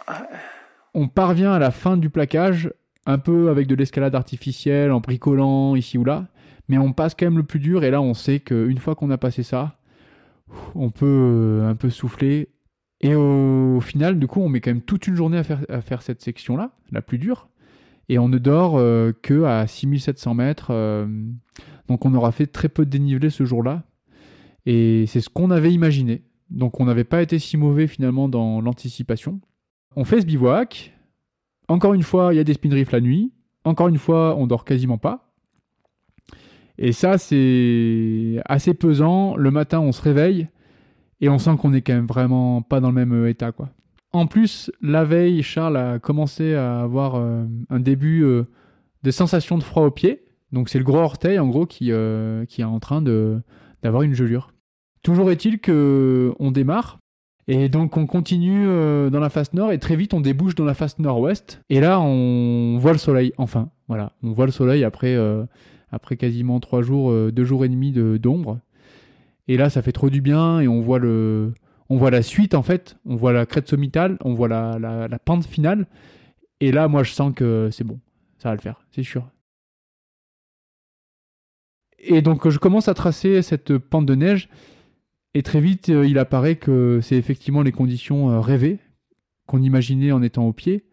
On 0.93 1.09
parvient 1.09 1.53
à 1.53 1.59
la 1.59 1.71
fin 1.71 1.97
du 1.97 2.11
plaquage, 2.11 2.71
un 3.07 3.19
peu 3.19 3.49
avec 3.49 3.67
de 3.67 3.75
l'escalade 3.75 4.15
artificielle, 4.15 4.93
en 4.93 5.01
bricolant 5.01 5.77
ici 5.77 5.99
ou 5.99 6.05
là, 6.05 6.29
mais 6.69 6.79
on 6.79 6.93
passe 6.93 7.15
quand 7.15 7.27
même 7.27 7.37
le 7.37 7.45
plus 7.45 7.61
dur 7.61 7.85
et 7.85 7.91
là 7.91 8.01
on 8.01 8.15
sait 8.15 8.41
qu'une 8.41 8.79
fois 8.79 8.95
qu'on 8.95 9.11
a 9.11 9.19
passé 9.19 9.43
ça, 9.43 9.79
on 10.75 10.91
peut 10.91 11.07
euh, 11.07 11.69
un 11.69 11.75
peu 11.75 11.91
souffler. 11.91 12.49
Et 13.01 13.15
au 13.15 13.81
final, 13.81 14.19
du 14.19 14.27
coup, 14.27 14.41
on 14.41 14.49
met 14.49 14.63
quand 14.63 14.71
même 14.71 14.81
toute 14.81 15.07
une 15.07 15.17
journée 15.17 15.37
à 15.37 15.83
faire, 15.83 16.01
cette 16.01 16.23
section-là, 16.23 16.71
la 16.91 17.03
plus 17.03 17.19
dure 17.19 17.49
et 18.09 18.19
on 18.19 18.29
ne 18.29 18.39
dort 18.39 18.77
euh, 18.77 19.13
que 19.23 19.45
à 19.45 19.67
6700 19.67 20.35
mètres. 20.35 20.69
Euh, 20.71 21.07
donc 21.89 22.05
on 22.05 22.15
aura 22.15 22.33
fait 22.33 22.47
très 22.47 22.69
peu 22.69 22.85
de 22.85 22.91
dénivelé 22.91 23.31
ce 23.31 23.45
jour-là. 23.45 23.85
Et 24.67 25.05
c'est 25.07 25.21
ce 25.21 25.29
qu'on 25.29 25.51
avait 25.51 25.73
imaginé. 25.73 26.23
Donc 26.51 26.81
on 26.81 26.85
n'avait 26.85 27.05
pas 27.05 27.23
été 27.23 27.39
si 27.39 27.57
mauvais 27.57 27.87
finalement 27.87 28.29
dans 28.29 28.61
l'anticipation. 28.61 29.41
On 29.97 30.05
fait 30.05 30.21
ce 30.21 30.27
bivouac. 30.27 30.94
Encore 31.69 31.95
une 31.95 32.03
fois, 32.03 32.35
il 32.35 32.37
y 32.37 32.41
a 32.41 32.45
des 32.45 32.55
spin 32.55 32.71
la 32.71 33.01
nuit. 33.01 33.33
Encore 33.65 33.89
une 33.89 33.99
fois, 33.99 34.37
on 34.37 34.47
dort 34.47 34.65
quasiment 34.65 34.99
pas. 34.99 35.33
Et 36.77 36.93
ça, 36.93 37.19
c'est 37.19 38.41
assez 38.47 38.75
pesant. 38.75 39.37
Le 39.37 39.51
matin, 39.51 39.81
on 39.81 39.93
se 39.93 40.03
réveille 40.03 40.49
et 41.21 41.29
on 41.29 41.39
sent 41.39 41.57
qu'on 41.59 41.73
est 41.73 41.83
quand 41.83 41.95
même 41.95 42.07
vraiment 42.07 42.63
pas 42.63 42.81
dans 42.81 42.89
le 42.91 42.95
même 42.95 43.27
état, 43.27 43.53
quoi. 43.53 43.71
En 44.15 44.29
plus, 44.29 44.71
la 44.81 45.05
veille, 45.05 45.43
Charles 45.43 45.77
a 45.77 45.99
commencé 45.99 46.55
à 46.55 46.83
avoir 46.83 47.17
euh, 47.17 47.45
un 47.69 47.81
début 47.81 48.23
euh, 48.23 48.45
de 49.03 49.11
sensation 49.11 49.59
de 49.59 49.65
froid 49.65 49.85
aux 49.85 49.91
pieds. 49.91 50.25
Donc 50.53 50.69
c'est 50.69 50.79
le 50.79 50.85
gros 50.85 50.99
orteil 50.99 51.41
en 51.41 51.49
gros 51.49 51.67
qui, 51.67 51.91
euh, 51.91 52.45
est 52.57 52.63
en 52.63 52.79
train 52.79 53.03
d'avoir 53.03 54.03
une 54.03 54.15
gelure. 54.15 54.53
Toujours 55.03 55.33
est-il 55.33 55.59
que 55.59 56.33
on 56.39 56.53
démarre 56.53 57.01
et 57.47 57.69
donc 57.69 57.97
on 57.97 58.07
continue 58.07 58.65
dans 58.65 59.21
la 59.21 59.29
face 59.29 59.53
nord 59.53 59.73
et 59.73 59.79
très 59.79 59.97
vite 59.97 60.15
on 60.15 60.21
débouche 60.21 60.55
dans 60.55 60.65
la 60.65 60.75
face 60.75 60.99
nord-ouest 60.99 61.61
et 61.69 61.81
là 61.81 62.01
on 62.01 62.79
voit 62.79 62.93
le 62.93 62.99
soleil 62.99 63.33
enfin 63.37 63.71
voilà 63.89 64.13
on 64.23 64.33
voit 64.33 64.47
le 64.47 64.53
soleil 64.53 64.83
après 64.83 65.15
après 65.93 66.17
quasiment 66.17 66.59
trois 66.61 66.81
jours 66.81 67.13
deux 67.31 67.45
jours 67.45 67.65
et 67.65 67.69
demi 67.69 67.93
d'ombre 67.93 68.61
et 69.47 69.59
là 69.59 69.69
ça 69.69 69.83
fait 69.83 69.93
trop 69.93 70.09
du 70.09 70.23
bien 70.23 70.61
et 70.61 70.69
on 70.69 70.81
voit 70.81 70.99
le 70.99 71.53
on 71.89 71.97
voit 71.97 72.11
la 72.11 72.23
suite 72.23 72.55
en 72.55 72.63
fait, 72.63 72.97
on 73.05 73.17
voit 73.17 73.33
la 73.33 73.47
crête 73.47 73.69
sommitale, 73.69 74.19
on 74.23 74.35
voit 74.35 74.49
la, 74.49 75.19
pente 75.25 75.45
finale. 75.45 75.87
Et 76.61 76.73
là, 76.73 76.89
moi, 76.89 77.03
je 77.03 77.13
sens 77.13 77.33
que 77.35 77.69
c'est 77.73 77.85
bon, 77.85 78.01
ça 78.39 78.49
va 78.49 78.55
le 78.55 78.61
faire, 78.61 78.85
c'est 78.91 79.03
sûr. 79.03 79.29
Et 81.99 82.23
donc, 82.23 82.49
je 82.49 82.59
commence 82.59 82.89
à 82.89 82.95
tracer 82.95 83.43
cette 83.43 83.79
pente 83.79 84.07
de 84.07 84.15
neige. 84.15 84.49
Et 85.35 85.43
très 85.43 85.61
vite, 85.61 85.89
euh, 85.89 86.07
il 86.07 86.19
apparaît 86.19 86.57
que 86.57 87.01
c'est 87.03 87.17
effectivement 87.17 87.63
les 87.63 87.73
conditions 87.73 88.31
euh, 88.31 88.41
rêvées 88.41 88.79
qu'on 89.47 89.61
imaginait 89.61 90.13
en 90.13 90.23
étant 90.23 90.47
au 90.47 90.53
pied. 90.53 90.85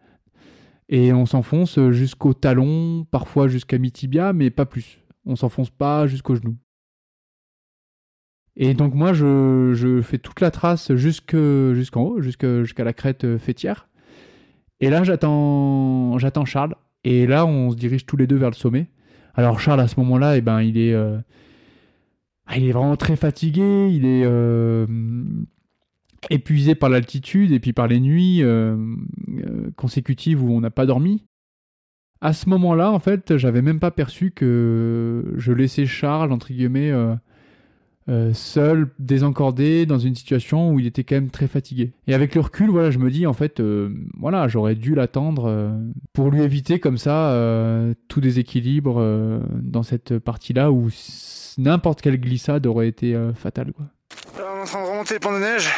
Et 0.88 1.12
on 1.12 1.24
s'enfonce 1.24 1.78
jusqu'au 1.90 2.34
talon, 2.34 3.06
parfois 3.10 3.48
jusqu'à 3.48 3.78
mi-tibia, 3.78 4.32
mais 4.32 4.50
pas 4.50 4.66
plus. 4.66 4.98
On 5.24 5.36
s'enfonce 5.36 5.70
pas 5.70 6.06
jusqu'au 6.06 6.34
genou. 6.34 6.56
Et 8.56 8.74
donc 8.74 8.92
moi, 8.92 9.14
je, 9.14 10.00
fais 10.02 10.18
toute 10.18 10.40
la 10.40 10.50
trace 10.50 10.94
jusqu'en 10.94 12.02
haut, 12.02 12.20
jusqu'à 12.20 12.84
la 12.84 12.92
crête 12.92 13.38
fêtière. 13.38 13.88
Et 14.80 14.90
là, 14.90 15.02
j'attends 15.04 16.18
Charles. 16.44 16.74
Et 17.04 17.26
là, 17.26 17.46
on 17.46 17.70
se 17.70 17.76
dirige 17.76 18.04
tous 18.04 18.16
les 18.16 18.26
deux 18.26 18.36
vers 18.36 18.50
le 18.50 18.54
sommet. 18.54 18.88
Alors 19.34 19.60
Charles, 19.60 19.80
à 19.80 19.88
ce 19.88 19.98
moment-là, 20.00 20.36
eh 20.36 20.40
ben, 20.40 20.60
il 20.60 20.76
est, 20.76 20.92
euh, 20.92 21.18
ah, 22.46 22.58
il 22.58 22.64
est 22.64 22.72
vraiment 22.72 22.96
très 22.96 23.16
fatigué. 23.16 23.88
Il 23.90 24.04
est 24.04 24.24
euh, 24.24 24.86
épuisé 26.30 26.74
par 26.74 26.88
l'altitude 26.88 27.52
et 27.52 27.60
puis 27.60 27.72
par 27.72 27.86
les 27.86 28.00
nuits 28.00 28.42
euh, 28.42 28.76
consécutives 29.76 30.42
où 30.42 30.52
on 30.52 30.60
n'a 30.60 30.70
pas 30.70 30.86
dormi. 30.86 31.24
À 32.20 32.32
ce 32.32 32.48
moment-là, 32.50 32.92
en 32.92 33.00
fait, 33.00 33.36
j'avais 33.36 33.62
même 33.62 33.80
pas 33.80 33.90
perçu 33.90 34.30
que 34.30 35.34
je 35.36 35.52
laissais 35.52 35.86
Charles, 35.86 36.30
entre 36.30 36.52
guillemets, 36.52 36.92
euh, 38.08 38.32
seul, 38.34 38.88
désencordé, 38.98 39.86
dans 39.86 40.00
une 40.00 40.16
situation 40.16 40.72
où 40.72 40.80
il 40.80 40.86
était 40.86 41.04
quand 41.04 41.14
même 41.14 41.30
très 41.30 41.46
fatigué. 41.46 41.92
Et 42.08 42.14
avec 42.14 42.34
le 42.34 42.40
recul, 42.40 42.68
voilà, 42.68 42.90
je 42.90 42.98
me 42.98 43.10
dis 43.10 43.28
en 43.28 43.32
fait, 43.32 43.60
euh, 43.60 43.90
voilà, 44.18 44.48
j'aurais 44.48 44.74
dû 44.74 44.96
l'attendre 44.96 45.44
euh, 45.46 45.70
pour 46.12 46.30
lui 46.30 46.42
éviter 46.42 46.80
comme 46.80 46.98
ça 46.98 47.12
tout 48.08 48.20
déséquilibre 48.20 49.40
dans 49.62 49.82
cette 49.82 50.18
partie-là 50.18 50.72
où 50.72 50.88
n'importe 51.58 52.00
quelle 52.00 52.20
glissade 52.20 52.66
aurait 52.66 52.88
été 52.88 53.16
fatale. 53.34 53.72
Quoi. 53.72 53.86
on 54.38 54.58
est 54.58 54.62
en 54.62 54.64
train 54.64 54.82
de 54.82 54.86
remonter 54.88 55.14
les 55.14 55.20
pans 55.20 55.32
de 55.32 55.38
neige. 55.38 55.70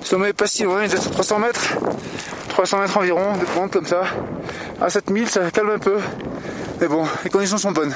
Le 0.00 0.06
sommet 0.06 0.30
est 0.30 0.32
pas 0.32 0.46
si 0.46 0.64
loin, 0.64 0.84
il 0.84 0.92
est 0.92 0.94
à 0.94 1.10
300 1.10 1.38
mètres. 1.38 1.76
300 2.48 2.80
mètres 2.80 2.96
environ 2.96 3.36
de 3.36 3.44
pente 3.44 3.72
comme 3.72 3.86
ça. 3.86 4.02
À 4.80 4.90
7000, 4.90 5.28
ça 5.28 5.50
calme 5.50 5.70
un 5.70 5.78
peu. 5.78 5.98
Mais 6.80 6.88
bon, 6.88 7.06
les 7.24 7.30
conditions 7.30 7.58
sont 7.58 7.72
bonnes. 7.72 7.94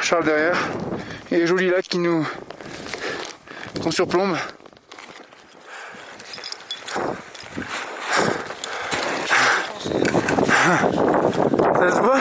Charles 0.00 0.24
derrière 0.24 0.58
et 1.30 1.36
les 1.36 1.46
jolis 1.46 1.70
lacs 1.70 1.88
qui 1.88 1.98
nous 1.98 2.26
qu'on 3.82 3.90
surplombe. 3.90 4.36
Ça 11.78 11.90
se 11.90 12.00
voit? 12.00 12.20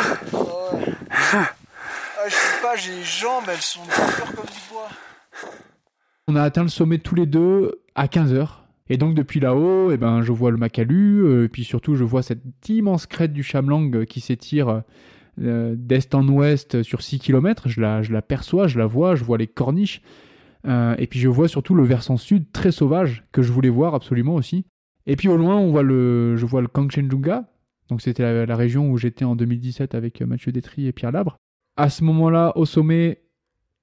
J'ai 2.75 2.91
les 2.91 3.03
jambes, 3.03 3.43
elles 3.47 3.57
sont 3.57 3.83
dures 3.83 4.35
comme 4.35 4.45
du 4.45 4.61
bois. 4.71 4.89
On 6.27 6.35
a 6.35 6.43
atteint 6.43 6.63
le 6.63 6.69
sommet 6.69 6.99
tous 6.99 7.15
les 7.15 7.25
deux 7.25 7.81
à 7.95 8.07
15h. 8.07 8.47
Et 8.89 8.97
donc 8.97 9.13
depuis 9.15 9.39
là-haut, 9.39 9.91
eh 9.91 9.97
ben, 9.97 10.21
je 10.21 10.31
vois 10.31 10.51
le 10.51 10.57
Macalu, 10.57 11.23
euh, 11.23 11.45
et 11.45 11.47
puis 11.47 11.63
surtout 11.63 11.95
je 11.95 12.03
vois 12.03 12.23
cette 12.23 12.41
immense 12.67 13.05
crête 13.05 13.33
du 13.33 13.43
Chamlang 13.43 14.05
qui 14.05 14.19
s'étire 14.19 14.83
euh, 15.41 15.75
d'est 15.77 16.15
en 16.15 16.27
ouest 16.27 16.81
sur 16.81 17.01
6 17.01 17.19
km. 17.19 17.69
Je 17.69 17.81
la, 17.81 18.01
je 18.01 18.11
la 18.11 18.21
perçois, 18.21 18.67
je 18.67 18.79
la 18.79 18.87
vois, 18.87 19.15
je 19.15 19.23
vois 19.23 19.37
les 19.37 19.47
corniches. 19.47 20.01
Euh, 20.67 20.95
et 20.97 21.07
puis 21.07 21.19
je 21.19 21.29
vois 21.29 21.47
surtout 21.47 21.75
le 21.75 21.83
versant 21.83 22.17
sud 22.17 22.51
très 22.51 22.71
sauvage 22.71 23.23
que 23.31 23.41
je 23.41 23.51
voulais 23.51 23.69
voir 23.69 23.95
absolument 23.95 24.35
aussi. 24.35 24.65
Et 25.05 25.15
puis 25.15 25.29
au 25.29 25.37
loin, 25.37 25.55
on 25.55 25.71
voit 25.71 25.83
le, 25.83 26.35
je 26.35 26.45
vois 26.45 26.61
le 26.61 26.67
Kangchenjunga. 26.67 27.45
Donc 27.89 28.01
c'était 28.01 28.45
la, 28.45 28.55
région 28.55 28.91
où 28.91 28.97
j'étais 28.97 29.25
en 29.25 29.35
2017 29.35 29.95
avec 29.95 30.21
Mathieu 30.21 30.51
Détry 30.51 30.87
et 30.87 30.91
Pierre 30.91 31.11
Labre. 31.11 31.37
À 31.79 31.89
ce 31.89 32.03
moment-là, 32.03 32.51
au 32.55 32.65
sommet, 32.65 33.23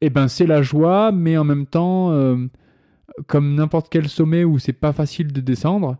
eh 0.00 0.10
ben 0.10 0.28
c'est 0.28 0.46
la 0.46 0.62
joie, 0.62 1.12
mais 1.12 1.36
en 1.36 1.44
même 1.44 1.66
temps, 1.66 2.10
euh, 2.12 2.36
comme 3.26 3.54
n'importe 3.54 3.88
quel 3.88 4.08
sommet 4.08 4.44
où 4.44 4.58
c'est 4.58 4.72
pas 4.72 4.92
facile 4.92 5.32
de 5.32 5.40
descendre, 5.40 5.96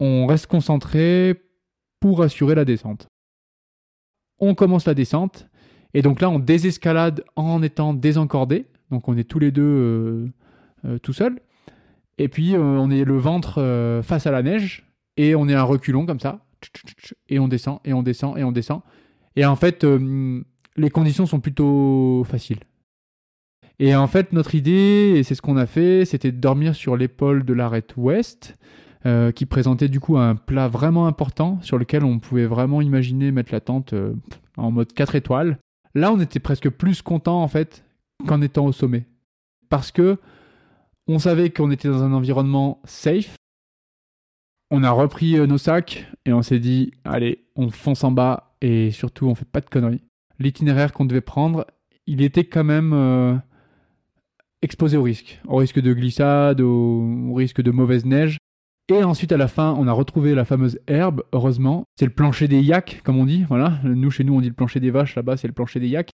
on 0.00 0.26
reste 0.26 0.48
concentré 0.48 1.40
pour 2.00 2.22
assurer 2.22 2.54
la 2.54 2.64
descente 2.64 3.08
on 4.38 4.54
commence 4.54 4.86
la 4.86 4.94
descente. 4.94 5.48
Et 5.94 6.02
donc 6.02 6.20
là, 6.20 6.28
on 6.30 6.38
désescalade 6.38 7.24
en 7.36 7.62
étant 7.62 7.94
désencordé. 7.94 8.66
Donc 8.90 9.08
on 9.08 9.16
est 9.16 9.24
tous 9.24 9.38
les 9.38 9.50
deux 9.50 9.62
euh, 9.62 10.26
euh, 10.84 10.98
tout 10.98 11.12
seuls. 11.12 11.40
Et 12.18 12.28
puis 12.28 12.56
on 12.56 12.90
est 12.90 13.04
le 13.04 13.18
ventre 13.18 14.00
face 14.04 14.26
à 14.26 14.30
la 14.30 14.42
neige. 14.42 14.86
Et 15.16 15.34
on 15.34 15.48
est 15.48 15.54
un 15.54 15.64
reculon 15.64 16.06
comme 16.06 16.20
ça. 16.20 16.46
Et 17.28 17.38
on 17.40 17.48
descend, 17.48 17.80
et 17.84 17.92
on 17.92 18.02
descend, 18.02 18.38
et 18.38 18.44
on 18.44 18.52
descend. 18.52 18.82
Et 19.34 19.44
en 19.44 19.56
fait, 19.56 19.84
les 20.76 20.90
conditions 20.90 21.26
sont 21.26 21.40
plutôt 21.40 22.24
faciles. 22.24 22.60
Et 23.78 23.94
en 23.96 24.06
fait, 24.06 24.32
notre 24.32 24.54
idée, 24.54 25.14
et 25.16 25.22
c'est 25.22 25.34
ce 25.34 25.42
qu'on 25.42 25.56
a 25.56 25.66
fait, 25.66 26.04
c'était 26.04 26.30
de 26.30 26.38
dormir 26.38 26.74
sur 26.74 26.96
l'épaule 26.96 27.44
de 27.44 27.52
l'arête 27.52 27.94
ouest. 27.96 28.56
Euh, 29.06 29.32
qui 29.32 29.44
présentait 29.44 29.88
du 29.88 30.00
coup 30.00 30.16
un 30.16 30.34
plat 30.34 30.66
vraiment 30.66 31.06
important 31.06 31.58
sur 31.60 31.76
lequel 31.76 32.04
on 32.04 32.18
pouvait 32.18 32.46
vraiment 32.46 32.80
imaginer 32.80 33.32
mettre 33.32 33.52
la 33.52 33.60
tente 33.60 33.92
euh, 33.92 34.14
en 34.56 34.70
mode 34.70 34.94
4 34.94 35.14
étoiles. 35.14 35.58
Là, 35.94 36.10
on 36.10 36.18
était 36.20 36.40
presque 36.40 36.70
plus 36.70 37.02
content 37.02 37.42
en 37.42 37.48
fait 37.48 37.84
qu'en 38.26 38.40
étant 38.40 38.64
au 38.64 38.72
sommet. 38.72 39.04
Parce 39.68 39.92
que 39.92 40.16
on 41.06 41.18
savait 41.18 41.50
qu'on 41.50 41.70
était 41.70 41.88
dans 41.88 42.02
un 42.02 42.14
environnement 42.14 42.80
safe. 42.84 43.36
On 44.70 44.82
a 44.82 44.90
repris 44.90 45.36
euh, 45.36 45.46
nos 45.46 45.58
sacs 45.58 46.06
et 46.24 46.32
on 46.32 46.40
s'est 46.40 46.58
dit 46.58 46.92
allez, 47.04 47.44
on 47.56 47.68
fonce 47.68 48.04
en 48.04 48.10
bas 48.10 48.56
et 48.62 48.90
surtout 48.90 49.26
on 49.26 49.34
fait 49.34 49.44
pas 49.44 49.60
de 49.60 49.68
conneries. 49.68 50.00
L'itinéraire 50.38 50.92
qu'on 50.92 51.04
devait 51.04 51.20
prendre, 51.20 51.66
il 52.06 52.22
était 52.22 52.44
quand 52.44 52.64
même 52.64 53.40
exposé 54.64 54.96
au 54.96 55.02
risque, 55.02 55.40
au 55.46 55.56
risque 55.56 55.80
de 55.80 55.92
glissade, 55.92 56.60
au, 56.60 57.32
risque 57.34 57.60
de 57.60 57.70
mauvaise 57.70 58.04
neige. 58.04 58.38
Et 58.88 59.02
ensuite, 59.02 59.32
à 59.32 59.36
la 59.36 59.48
fin, 59.48 59.74
on 59.78 59.86
a 59.86 59.92
retrouvé 59.92 60.34
la 60.34 60.44
fameuse 60.44 60.78
herbe, 60.88 61.22
heureusement. 61.32 61.84
C'est 61.98 62.04
le 62.04 62.12
plancher 62.12 62.48
des 62.48 62.60
yaks, 62.60 63.00
comme 63.02 63.18
on 63.18 63.24
dit. 63.24 63.44
Voilà. 63.48 63.78
Nous, 63.84 64.10
chez 64.10 64.24
nous, 64.24 64.34
on 64.34 64.40
dit 64.40 64.48
le 64.48 64.54
plancher 64.54 64.80
des 64.80 64.90
vaches. 64.90 65.14
Là-bas, 65.14 65.36
c'est 65.36 65.46
le 65.46 65.54
plancher 65.54 65.80
des 65.80 65.88
yaks. 65.88 66.10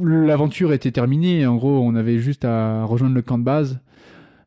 L'aventure 0.00 0.72
était 0.72 0.90
terminée. 0.90 1.46
En 1.46 1.56
gros, 1.56 1.80
on 1.80 1.94
avait 1.94 2.18
juste 2.18 2.44
à 2.44 2.84
rejoindre 2.84 3.14
le 3.14 3.22
camp 3.22 3.38
de 3.38 3.44
base 3.44 3.80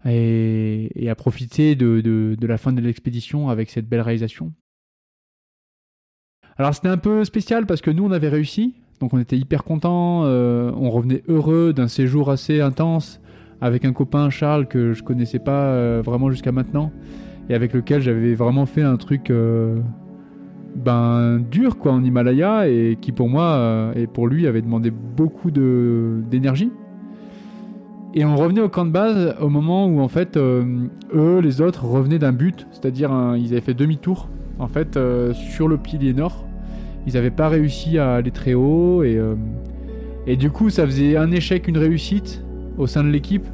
et, 0.06 1.08
à 1.10 1.16
profiter 1.16 1.76
de, 1.76 2.36
la 2.42 2.58
fin 2.58 2.74
de 2.74 2.82
l'expédition 2.82 3.50
avec 3.50 3.70
cette 3.70 3.88
belle 3.88 4.02
réalisation. 4.02 4.54
Alors, 6.58 6.74
c'était 6.74 6.88
un 6.88 6.98
peu 6.98 7.24
spécial 7.26 7.68
parce 7.68 7.82
que 7.82 7.92
nous, 7.92 8.06
on 8.06 8.12
avait 8.12 8.30
réussi. 8.30 8.76
Donc, 9.00 9.14
on 9.14 9.20
était 9.20 9.38
hyper 9.38 9.64
contents. 9.64 10.24
Euh, 10.26 10.72
on 10.76 10.90
revenait 10.90 11.24
heureux 11.28 11.74
d'un 11.74 11.88
séjour 11.88 12.32
assez 12.32 12.62
intense 12.62 13.22
avec 13.62 13.86
un 13.86 13.94
copain 13.94 14.30
Charles 14.30 14.68
que 14.68 14.94
je 14.94 15.04
connaissais 15.04 15.40
pas 15.40 15.66
euh, 15.66 16.02
vraiment 16.04 16.30
jusqu'à 16.30 16.52
maintenant 16.52 16.92
et 17.50 17.56
avec 17.56 17.74
lequel 17.74 18.02
j'avais 18.02 18.36
vraiment 18.36 18.66
fait 18.66 18.84
un 18.84 18.98
truc 18.98 19.32
euh, 19.32 19.80
ben 20.76 21.40
dur 21.40 21.80
quoi 21.80 21.94
en 21.94 22.04
Himalaya 22.04 22.68
et 22.68 22.98
qui 23.02 23.12
pour 23.12 23.30
moi 23.30 23.92
et 23.96 24.06
pour 24.06 24.28
lui 24.28 24.46
avait 24.46 24.62
demandé 24.62 24.92
beaucoup 24.92 25.50
d'énergie. 25.50 26.72
Et 28.14 28.26
on 28.26 28.36
revenait 28.36 28.62
au 28.62 28.70
camp 28.70 28.86
de 28.86 28.92
base 28.92 29.36
au 29.42 29.50
moment 29.50 29.88
où 29.88 30.02
en 30.02 30.08
fait 30.08 30.38
eux 30.38 31.40
les 31.40 31.62
autres 31.62 31.86
revenaient 31.86 32.20
d'un 32.20 32.34
but, 32.34 32.68
c'est-à-dire 32.72 33.12
ils 33.38 33.54
avaient 33.54 33.62
fait 33.62 33.74
demi-tour 33.74 34.30
en 34.60 34.68
fait 34.68 35.00
sur 35.34 35.68
le 35.68 35.78
pilier 35.78 36.14
nord. 36.14 36.47
Ils 37.08 37.14
n'avaient 37.14 37.32
pas 37.32 37.50
réussi 37.50 37.98
à 37.98 38.16
aller 38.16 38.32
très 38.32 38.54
haut 38.54 39.02
et 39.02 39.20
et 40.28 40.36
du 40.36 40.52
coup 40.52 40.70
ça 40.70 40.86
faisait 40.86 41.18
un 41.18 41.32
échec 41.32 41.68
une 41.68 41.78
réussite 41.78 42.44
au 42.78 42.86
sein 42.88 43.04
de 43.04 43.10
l'équipe. 43.10 43.48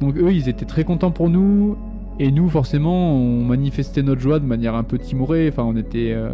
Donc 0.00 0.16
eux, 0.16 0.32
ils 0.32 0.48
étaient 0.48 0.64
très 0.64 0.84
contents 0.84 1.10
pour 1.10 1.30
nous. 1.30 1.76
Et 2.18 2.30
nous, 2.30 2.48
forcément, 2.48 3.14
on 3.14 3.44
manifestait 3.44 4.02
notre 4.02 4.20
joie 4.20 4.38
de 4.38 4.46
manière 4.46 4.74
un 4.74 4.84
peu 4.84 4.98
timorée. 4.98 5.48
Enfin, 5.48 5.64
on 5.64 5.76
était... 5.76 6.12
Euh, 6.12 6.30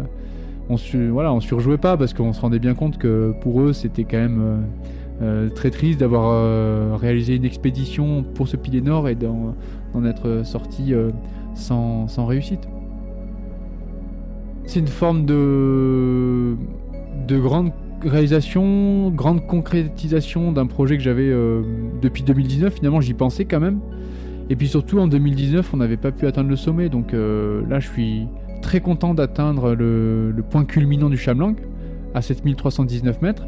on, 0.69 0.77
voilà, 1.11 1.33
on 1.33 1.39
surjouait 1.39 1.77
pas 1.77 1.97
parce 1.97 2.13
qu'on 2.13 2.33
se 2.33 2.41
rendait 2.41 2.59
bien 2.59 2.75
compte 2.75 2.97
que 2.97 3.33
pour 3.41 3.61
eux, 3.61 3.73
c'était 3.73 4.03
quand 4.03 4.17
même 4.17 4.41
euh, 4.41 4.57
euh, 5.21 5.49
très 5.49 5.69
triste 5.69 5.99
d'avoir 5.99 6.99
réalisé 6.99 7.35
une 7.35 7.45
expédition 7.45 8.23
pour 8.23 8.47
ce 8.47 8.57
pilier 8.57 8.81
nord 8.81 9.09
et 9.09 9.15
d'en 9.15 9.55
être 10.05 10.45
sorti 10.45 10.93
sans, 11.55 12.07
sans 12.07 12.25
réussite. 12.25 12.67
C'est 14.71 14.79
une 14.79 14.87
forme 14.87 15.25
de, 15.25 16.55
de 17.27 17.37
grande 17.37 17.73
réalisation, 18.05 19.09
grande 19.09 19.45
concrétisation 19.45 20.53
d'un 20.53 20.65
projet 20.65 20.95
que 20.95 21.03
j'avais 21.03 21.29
euh, 21.29 21.61
depuis 22.01 22.23
2019. 22.23 22.75
Finalement, 22.75 23.01
j'y 23.01 23.13
pensais 23.13 23.43
quand 23.43 23.59
même. 23.59 23.81
Et 24.49 24.55
puis 24.55 24.69
surtout, 24.69 24.99
en 24.99 25.07
2019, 25.07 25.73
on 25.73 25.77
n'avait 25.77 25.97
pas 25.97 26.13
pu 26.13 26.25
atteindre 26.25 26.49
le 26.49 26.55
sommet. 26.55 26.87
Donc 26.87 27.13
euh, 27.13 27.63
là, 27.67 27.81
je 27.81 27.89
suis 27.89 28.27
très 28.61 28.79
content 28.79 29.13
d'atteindre 29.13 29.73
le, 29.73 30.33
point 30.49 30.63
culminant 30.63 31.09
du 31.09 31.17
Chamlang 31.17 31.55
à 32.13 32.21
7319 32.21 33.21
mètres. 33.21 33.45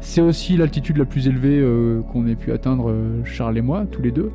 C'est 0.00 0.22
aussi 0.22 0.56
l'altitude 0.56 0.96
la 0.96 1.04
plus 1.04 1.28
élevée 1.28 1.60
euh, 1.60 2.00
qu'on 2.10 2.26
ait 2.26 2.36
pu 2.36 2.52
atteindre 2.52 2.90
Charles 3.24 3.58
et 3.58 3.62
moi, 3.62 3.84
tous 3.92 4.00
les 4.00 4.12
deux. 4.12 4.30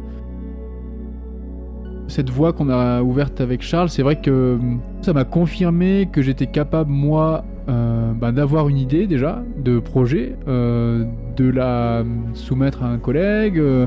Cette 2.09 2.31
voie 2.31 2.53
qu'on 2.53 2.69
a 2.69 3.03
ouverte 3.03 3.39
avec 3.39 3.61
Charles, 3.61 3.89
c'est 3.89 4.01
vrai 4.01 4.19
que 4.19 4.57
ça 5.01 5.13
m'a 5.13 5.25
confirmé 5.25 6.09
que 6.11 6.23
j'étais 6.23 6.47
capable, 6.47 6.89
moi, 6.89 7.45
euh, 7.69 8.13
bah, 8.13 8.31
d'avoir 8.31 8.67
une 8.67 8.77
idée 8.77 9.05
déjà 9.05 9.43
de 9.57 9.77
projet, 9.77 10.35
euh, 10.47 11.05
de 11.37 11.47
la 11.47 12.03
soumettre 12.33 12.83
à 12.83 12.87
un 12.87 12.97
collègue, 12.97 13.59
euh, 13.59 13.85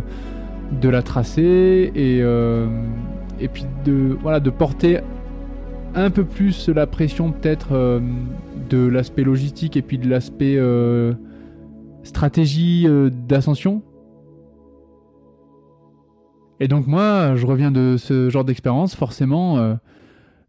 de 0.80 0.88
la 0.88 1.02
tracer 1.02 1.90
et, 1.96 2.18
et 3.40 3.48
puis 3.48 3.66
de, 3.84 4.16
voilà, 4.22 4.38
de 4.38 4.50
porter 4.50 5.00
un 5.96 6.10
peu 6.10 6.24
plus 6.24 6.68
la 6.68 6.86
pression 6.86 7.32
peut-être 7.32 8.00
de 8.70 8.86
l'aspect 8.86 9.24
logistique 9.24 9.76
et 9.76 9.82
puis 9.82 9.98
de 9.98 10.08
l'aspect 10.08 10.58
stratégie 12.04 12.86
d'ascension. 13.28 13.82
Et 16.62 16.68
donc 16.68 16.86
moi, 16.86 17.34
je 17.34 17.44
reviens 17.44 17.72
de 17.72 17.96
ce 17.98 18.30
genre 18.30 18.44
d'expérience, 18.44 18.94
forcément 18.94 19.76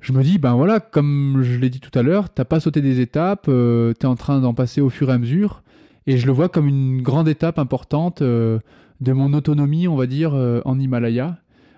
je 0.04 0.12
me 0.12 0.22
dis, 0.22 0.38
ben 0.38 0.54
voilà, 0.54 0.82
comme 0.82 1.40
je 1.44 1.58
l'ai 1.58 1.70
dit 1.70 1.80
tout 1.80 1.98
à 1.98 2.04
l'heure, 2.04 2.30
t'as 2.30 2.44
pas 2.44 2.60
sauté 2.60 2.82
des 2.82 3.00
étapes, 3.00 3.46
euh, 3.48 3.94
tu 3.98 4.06
es 4.06 4.10
en 4.10 4.16
train 4.16 4.42
d'en 4.42 4.54
passer 4.54 4.82
au 4.82 4.90
fur 4.90 5.10
et 5.10 5.14
à 5.14 5.18
mesure, 5.18 5.64
et 6.08 6.18
je 6.18 6.28
le 6.28 6.34
vois 6.34 6.50
comme 6.50 6.68
une 6.68 7.02
grande 7.02 7.30
étape 7.30 7.58
importante 7.58 8.22
euh, 8.22 8.60
de 9.00 9.14
mon 9.14 9.32
autonomie, 9.32 9.88
on 9.88 9.96
va 9.96 10.06
dire, 10.06 10.34
euh, 10.34 10.60
en 10.66 10.78
Himalaya, 10.78 11.38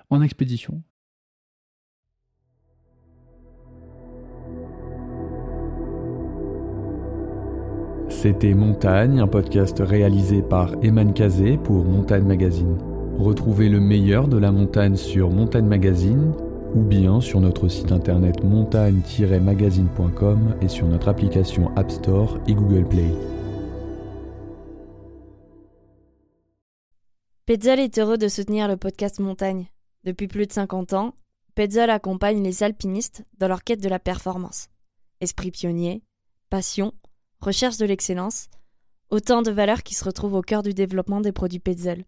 en 0.10 0.24
expédition. 0.24 0.82
C'était 8.10 8.56
Montagne, 8.56 9.20
un 9.20 9.28
podcast 9.28 9.84
réalisé 9.86 10.42
par 10.42 10.74
Eman 10.84 11.14
Kazé 11.14 11.58
pour 11.58 11.86
Montagne 11.86 12.24
Magazine. 12.24 12.95
Retrouvez 13.18 13.70
le 13.70 13.80
meilleur 13.80 14.28
de 14.28 14.38
la 14.38 14.52
montagne 14.52 14.98
sur 14.98 15.30
Montagne 15.30 15.68
Magazine 15.68 16.34
ou 16.76 16.82
bien 16.82 17.22
sur 17.22 17.40
notre 17.40 17.70
site 17.70 17.94
internet 17.94 18.44
montagne-magazine.com 18.44 20.56
et 20.62 20.68
sur 20.68 20.86
notre 20.86 21.08
application 21.08 21.74
App 21.78 21.90
Store 21.90 22.38
et 22.46 22.54
Google 22.54 22.86
Play. 22.86 23.10
Petzl 27.46 27.80
est 27.80 27.98
heureux 28.00 28.18
de 28.18 28.28
soutenir 28.28 28.68
le 28.68 28.76
podcast 28.76 29.20
Montagne. 29.20 29.70
Depuis 30.04 30.28
plus 30.28 30.46
de 30.46 30.52
50 30.52 30.92
ans, 30.92 31.14
Petzl 31.56 31.90
accompagne 31.90 32.44
les 32.44 32.64
alpinistes 32.64 33.24
dans 33.38 33.48
leur 33.48 33.64
quête 33.64 33.82
de 33.82 33.88
la 33.88 34.00
performance. 34.00 34.68
Esprit 35.22 35.52
pionnier, 35.52 36.04
passion, 36.50 36.92
recherche 37.40 37.78
de 37.78 37.86
l'excellence, 37.86 38.50
autant 39.10 39.42
de 39.42 39.52
valeurs 39.52 39.84
qui 39.84 39.96
se 39.96 40.04
retrouvent 40.04 40.34
au 40.34 40.42
cœur 40.42 40.64
du 40.64 40.74
développement 40.74 41.22
des 41.22 41.32
produits 41.32 41.60
Petzl, 41.60 42.04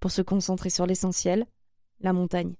pour 0.00 0.10
se 0.10 0.22
concentrer 0.22 0.70
sur 0.70 0.86
l'essentiel, 0.86 1.46
la 2.00 2.12
montagne. 2.12 2.54